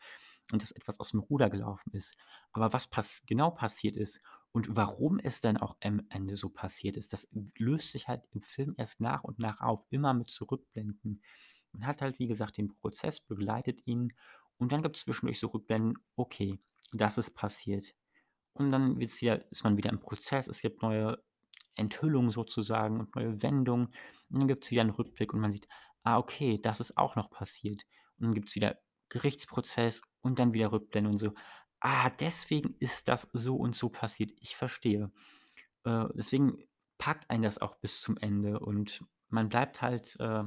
und 0.52 0.62
dass 0.62 0.72
etwas 0.72 1.00
aus'm 1.00 1.20
Ruder 1.20 1.50
gelaufen 1.50 1.92
ist. 1.94 2.16
Aber 2.52 2.74
was 2.74 2.88
pass 2.88 3.24
genau 3.26 3.52
passiert 3.52 3.98
ist 3.98 4.22
und 4.52 4.76
warum 4.76 5.20
es 5.20 5.40
dann 5.42 5.58
auch 5.58 5.76
am 5.82 6.02
Ende 6.10 6.38
so 6.38 6.50
passiert 6.50 6.98
ist, 6.98 7.14
das 7.14 7.28
löst 7.58 7.92
sich 7.92 8.08
halt 8.08 8.24
im 8.32 8.42
Film 8.42 8.76
erst 8.78 9.02
nach 9.02 9.24
und 9.24 9.40
nach 9.40 9.62
auf, 9.62 9.86
immer 9.90 10.14
mit 10.14 10.30
so 10.30 10.46
Rückblenden. 10.46 11.24
Man 11.72 11.86
hat 11.88 12.02
halt, 12.02 12.20
wie 12.20 12.28
gesagt, 12.28 12.58
den 12.58 12.70
Prozess, 12.70 13.20
begleitet 13.20 13.86
ihn 13.86 14.14
und 14.58 14.72
dann 14.72 14.82
gibt's 14.84 15.02
zwischendurch 15.02 15.40
so 15.40 15.48
Rückblenden: 15.48 15.98
„Okay, 16.16 16.60
dass 16.94 17.18
es 17.18 17.32
passiert. 17.34 17.94
Und 18.54 18.72
dann 18.72 19.00
wieder 19.00 19.52
ist 19.52 19.64
man 19.64 19.78
wieder 19.78 19.90
im 19.92 20.00
Prozess. 20.00 20.48
Es 20.48 20.62
gibt 20.62 20.82
neue 20.82 21.22
Enthüllungen 21.76 22.32
sozusagen 22.32 23.00
und 23.00 23.16
neue 23.16 23.42
Wendungen. 23.44 23.88
Und 24.30 24.40
dann 24.40 24.48
gibt's 24.48 24.72
wieder 24.72 24.82
'n 24.84 24.90
Rückblick 24.92 25.34
und 25.34 25.42
man 25.42 25.52
sieht: 25.52 25.68
„Ah, 26.04 26.18
okay, 26.18 26.60
das 26.62 26.80
ist 26.80 26.98
auch 26.98 27.16
noch 27.16 27.30
passiert.“ 27.30 27.84
Und 28.18 28.26
dann 28.28 28.34
gibt's 28.36 28.56
wieder 28.56 28.78
Gerichtsprozess 29.10 30.02
und 30.22 30.40
dann 30.40 30.54
wieder 30.54 30.72
Rückblende 30.72 31.10
und 31.10 31.18
so: 31.20 31.34
„Ah, 31.80 32.10
deswegen 32.10 32.76
ist 32.80 33.08
das 33.08 33.30
so 33.34 33.56
und 33.58 33.76
so 33.76 33.90
passiert. 33.90 34.32
Ich 34.40 34.56
verstehe.“ 34.56 35.12
Äh, 35.86 36.06
deswegen 36.16 36.58
packt 36.98 37.30
einen 37.30 37.44
das 37.44 37.60
auch 37.62 37.76
bis 37.78 38.02
zum 38.02 38.18
Ende 38.18 38.60
und 38.60 39.04
man 39.30 39.50
bleibt 39.50 39.82
halt, 39.82 40.18
äh, 40.20 40.44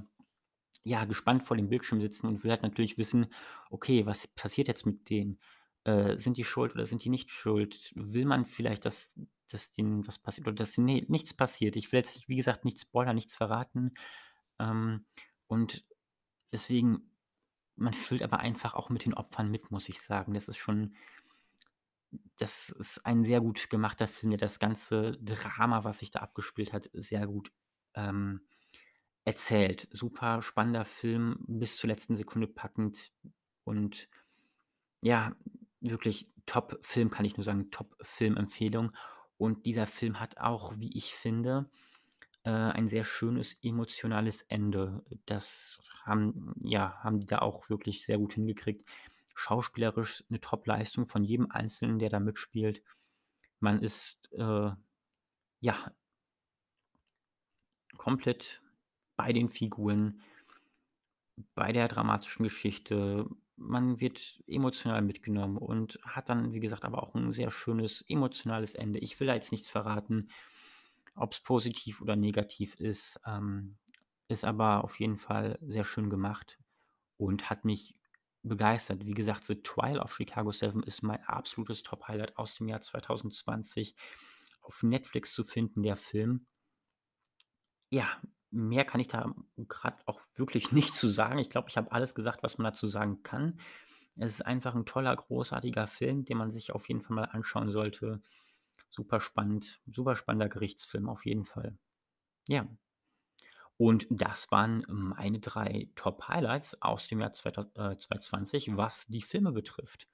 ja, 0.85 1.05
gespannt 1.05 1.43
vor 1.45 1.57
dem 1.57 1.69
Bildschirm 1.69 2.01
sitzen 2.01 2.27
und 2.27 2.45
will 2.45 2.51
halt 2.51 2.63
natürlich 2.63 2.99
wissen: 2.99 3.33
„Okay, 3.71 4.07
was 4.07 4.27
passiert 4.29 4.69
jetzt 4.69 4.87
mit 4.87 5.09
denen? 5.11 5.41
Äh, 5.85 6.17
sind 6.17 6.37
die 6.37 6.45
schuld 6.45 6.75
oder 6.75 6.87
sind 6.87 7.05
die 7.05 7.11
nicht 7.11 7.31
schuld? 7.31 7.93
Will 7.95 8.25
man 8.25 8.47
vielleicht, 8.47 8.85
dass 8.85 9.13
dass 9.51 9.73
denen 9.73 10.07
was 10.07 10.19
passiert 10.19 10.47
oder 10.47 10.57
dass 10.57 10.77
ne, 10.79 11.05
nichts 11.09 11.35
passiert?“ 11.35 11.77
Ich 11.77 11.93
will 11.93 11.99
jetzt, 11.99 12.29
wie 12.29 12.37
gesagt, 12.37 12.65
nichts 12.65 12.83
spoilern, 12.83 13.17
nichts 13.17 13.35
verraten. 13.35 13.95
Ähm, 14.59 15.07
und 15.47 15.85
deswegen 16.53 17.11
man 17.77 17.95
fühlt 17.95 18.23
aber 18.23 18.41
einfach 18.41 18.75
auch 18.75 18.91
mit 18.91 19.05
den 19.05 19.15
Opfern 19.15 19.51
mit, 19.51 19.71
muss 19.71 19.89
ich 19.89 20.01
sagen. 20.01 20.35
Das 20.35 20.49
ist 20.49 20.59
schon 20.59 20.95
das 22.37 22.71
ist 22.71 23.05
ein 23.05 23.25
sehr 23.25 23.41
gut 23.41 23.69
gemachter 23.71 24.09
Film, 24.09 24.31
der 24.31 24.39
das 24.39 24.59
ganze 24.59 25.13
Drama, 25.21 25.85
was 25.85 25.99
sich 25.99 26.11
da 26.11 26.21
abgespielt 26.21 26.73
hat, 26.73 26.89
sehr 26.93 27.27
gut, 27.27 27.53
ähm, 27.95 28.47
erzählt. 29.25 29.89
Super 29.93 30.43
spannender 30.43 30.85
Film, 30.85 31.45
bis 31.47 31.77
zur 31.77 31.89
letzten 31.89 32.17
Sekunde 32.17 32.47
packend 32.47 33.13
und 33.65 34.09
ja, 35.03 35.37
wirklich 35.81 36.29
Top-Film, 36.47 37.11
kann 37.11 37.25
ich 37.25 37.37
nur 37.37 37.45
sagen, 37.45 37.71
Top-Filmempfehlung. 37.71 38.93
Und 39.39 39.67
dieser 39.67 39.87
Film 39.87 40.21
hat 40.21 40.39
auch, 40.39 40.75
wie 40.79 40.97
ich 40.97 41.15
finde, 41.15 41.71
äh, 42.45 42.51
ein 42.51 42.89
sehr 42.89 43.05
schönes 43.05 43.59
emotionales 43.63 44.43
Ende. 44.43 45.05
Das 45.27 45.81
haben 46.05 46.55
ja, 46.61 46.99
haben 47.03 47.21
die 47.21 47.27
da 47.27 47.41
auch 47.41 47.69
wirklich 47.71 48.05
sehr 48.05 48.19
gut 48.19 48.35
hingekriegt. 48.35 48.89
Schauspielerisch 49.37 50.25
'ne 50.31 50.41
Top-Leistung 50.41 51.07
von 51.07 51.25
jedem 51.25 51.51
Einzelnen, 51.51 51.99
der 52.01 52.11
da 52.11 52.21
mitspielt. 52.21 52.83
Man 53.61 53.83
ist, 53.83 54.19
äh, 54.33 54.71
ja 55.61 55.93
komplett 57.99 58.63
bei 59.17 59.33
den 59.33 59.51
Figuren 59.51 60.23
bei 61.55 61.73
der 61.73 61.89
dramatischen 61.89 62.45
Geschichte. 62.45 63.27
Man 63.61 64.01
wird 64.01 64.41
emotional 64.47 65.03
mitgenommen 65.03 65.59
und 65.59 65.99
hat 66.05 66.29
dann, 66.29 66.53
wie 66.53 66.61
gesagt, 66.61 66.85
aber 66.85 67.03
auch 67.03 67.15
'n 67.17 67.33
sehr 67.33 67.51
schönes 67.51 68.05
emotionales 68.09 68.75
Ende. 68.75 69.01
Ich 69.01 69.19
will 69.21 69.27
da 69.27 69.35
jetzt 69.35 69.53
nichts 69.53 69.71
verraten, 69.71 70.31
ob's 71.17 71.41
positiv 71.41 72.01
oder 72.03 72.17
negativ 72.17 72.77
ist, 72.77 73.21
ähm, 73.27 73.79
ist 74.29 74.45
aber 74.45 74.85
auf 74.85 75.01
jeden 75.01 75.19
Fall 75.19 75.59
sehr 75.63 75.85
schön 75.85 76.11
gemacht 76.11 76.59
und 77.19 77.51
hat 77.51 77.65
mich 77.65 77.97
begeistert. 78.45 79.07
Wie 79.07 79.15
gesagt, 79.15 79.45
„The 79.47 79.63
Trial 79.63 79.99
of 80.01 80.15
Chicago 80.17 80.53
7“ 80.53 80.83
ist 80.85 81.03
mein 81.03 81.23
absolutes 81.25 81.83
Top-Highlight 81.85 82.37
aus 82.39 82.55
dem 82.57 82.69
Jahr 82.69 82.83
2020. 82.83 83.97
Auf 84.63 84.83
Netflix 84.85 85.35
zu 85.35 85.45
finden, 85.45 85.83
der 85.83 85.97
Film. 85.97 86.47
Ja, 87.93 88.21
mehr 88.51 88.85
kann 88.85 89.01
ich 89.01 89.09
da 89.09 89.35
auch 90.07 90.08
wirklich 90.39 90.73
nicht 90.73 90.95
zu 90.95 91.09
sagen. 91.09 91.39
Ich 91.39 91.51
glaube, 91.51 91.69
ich 91.69 91.77
habe 91.77 91.93
alles 91.93 92.15
gesagt, 92.15 92.43
was 92.43 92.59
man 92.59 92.73
dazu 92.73 92.87
sagen 92.89 93.23
kann. 93.23 93.61
Es 94.17 94.35
ist 94.35 94.43
einfach 94.47 94.75
'n 94.75 94.87
toller, 94.87 95.15
großartiger 95.17 95.87
Film, 95.89 96.25
den 96.25 96.39
man 96.39 96.51
sich 96.53 96.73
auf 96.73 96.89
jeden 96.89 97.03
Fall 97.03 97.17
mal 97.17 97.25
anschauen 97.25 97.71
sollte. 97.71 98.23
Super 98.91 99.21
spannend, 99.21 99.81
super 99.87 100.17
spannender 100.17 100.49
Gerichtsfilm 100.49 101.09
auf 101.09 101.27
jeden 101.27 101.45
Fall. 101.47 101.79
Ja. 102.49 102.69
Und 103.77 104.07
das 104.11 104.51
waren 104.51 104.85
meine 104.89 105.39
3 105.39 105.89
Top-Highlights 105.95 106.83
aus 106.83 107.07
dem 107.07 107.21
Jahr 107.21 107.33
zweitau 107.33 107.63
äh, 107.77 107.97
2020, 107.97 108.77
was 108.77 109.07
die 109.07 109.23
Filme 109.23 109.53
betrifft. 109.53 110.09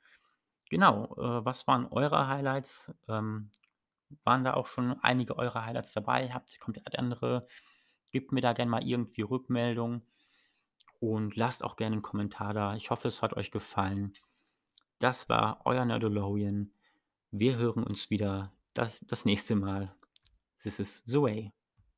Genau, 0.70 1.14
äh, 1.16 1.44
was 1.44 1.66
waren 1.66 1.87
eure 1.87 2.28
Highlights? 2.28 2.92
Ähm, 3.08 3.50
waren 4.24 4.44
da 4.44 4.54
auch 4.54 4.66
schon 4.66 4.98
einige 5.02 5.38
eurer 5.38 5.64
Highlights 5.66 5.92
dabei? 5.92 6.30
Habt 6.32 6.52
ihr 6.54 6.60
komplett 6.60 6.98
andere? 6.98 7.46
Gebt 8.12 8.32
mir 8.32 8.42
da 8.42 8.52
gern 8.52 8.68
mal 8.68 8.87
irgendwie 8.87 9.22
Rückmeldung 9.22 10.02
und 11.00 11.37
lasst 11.37 11.64
auch 11.64 11.76
gerne 11.76 11.96
'n 11.96 12.02
Kommentar 12.02 12.54
da. 12.54 12.76
Ich 12.76 12.90
hoffe, 12.90 13.09
es 13.09 13.22
hat 13.22 13.35
euch 13.37 13.50
gefallen. 13.50 14.12
Das 15.00 15.28
war 15.28 15.61
euer 15.64 15.85
Nerdologian. 15.85 16.72
Wir 17.33 17.57
hören 17.57 17.85
uns 17.85 18.11
wieder 18.11 18.52
das 18.74 19.00
das 19.09 19.24
nächste 19.24 19.57
Mal. 19.57 19.94
This 20.62 20.80
is 20.80 21.02
the 21.07 21.20
way. 21.22 21.52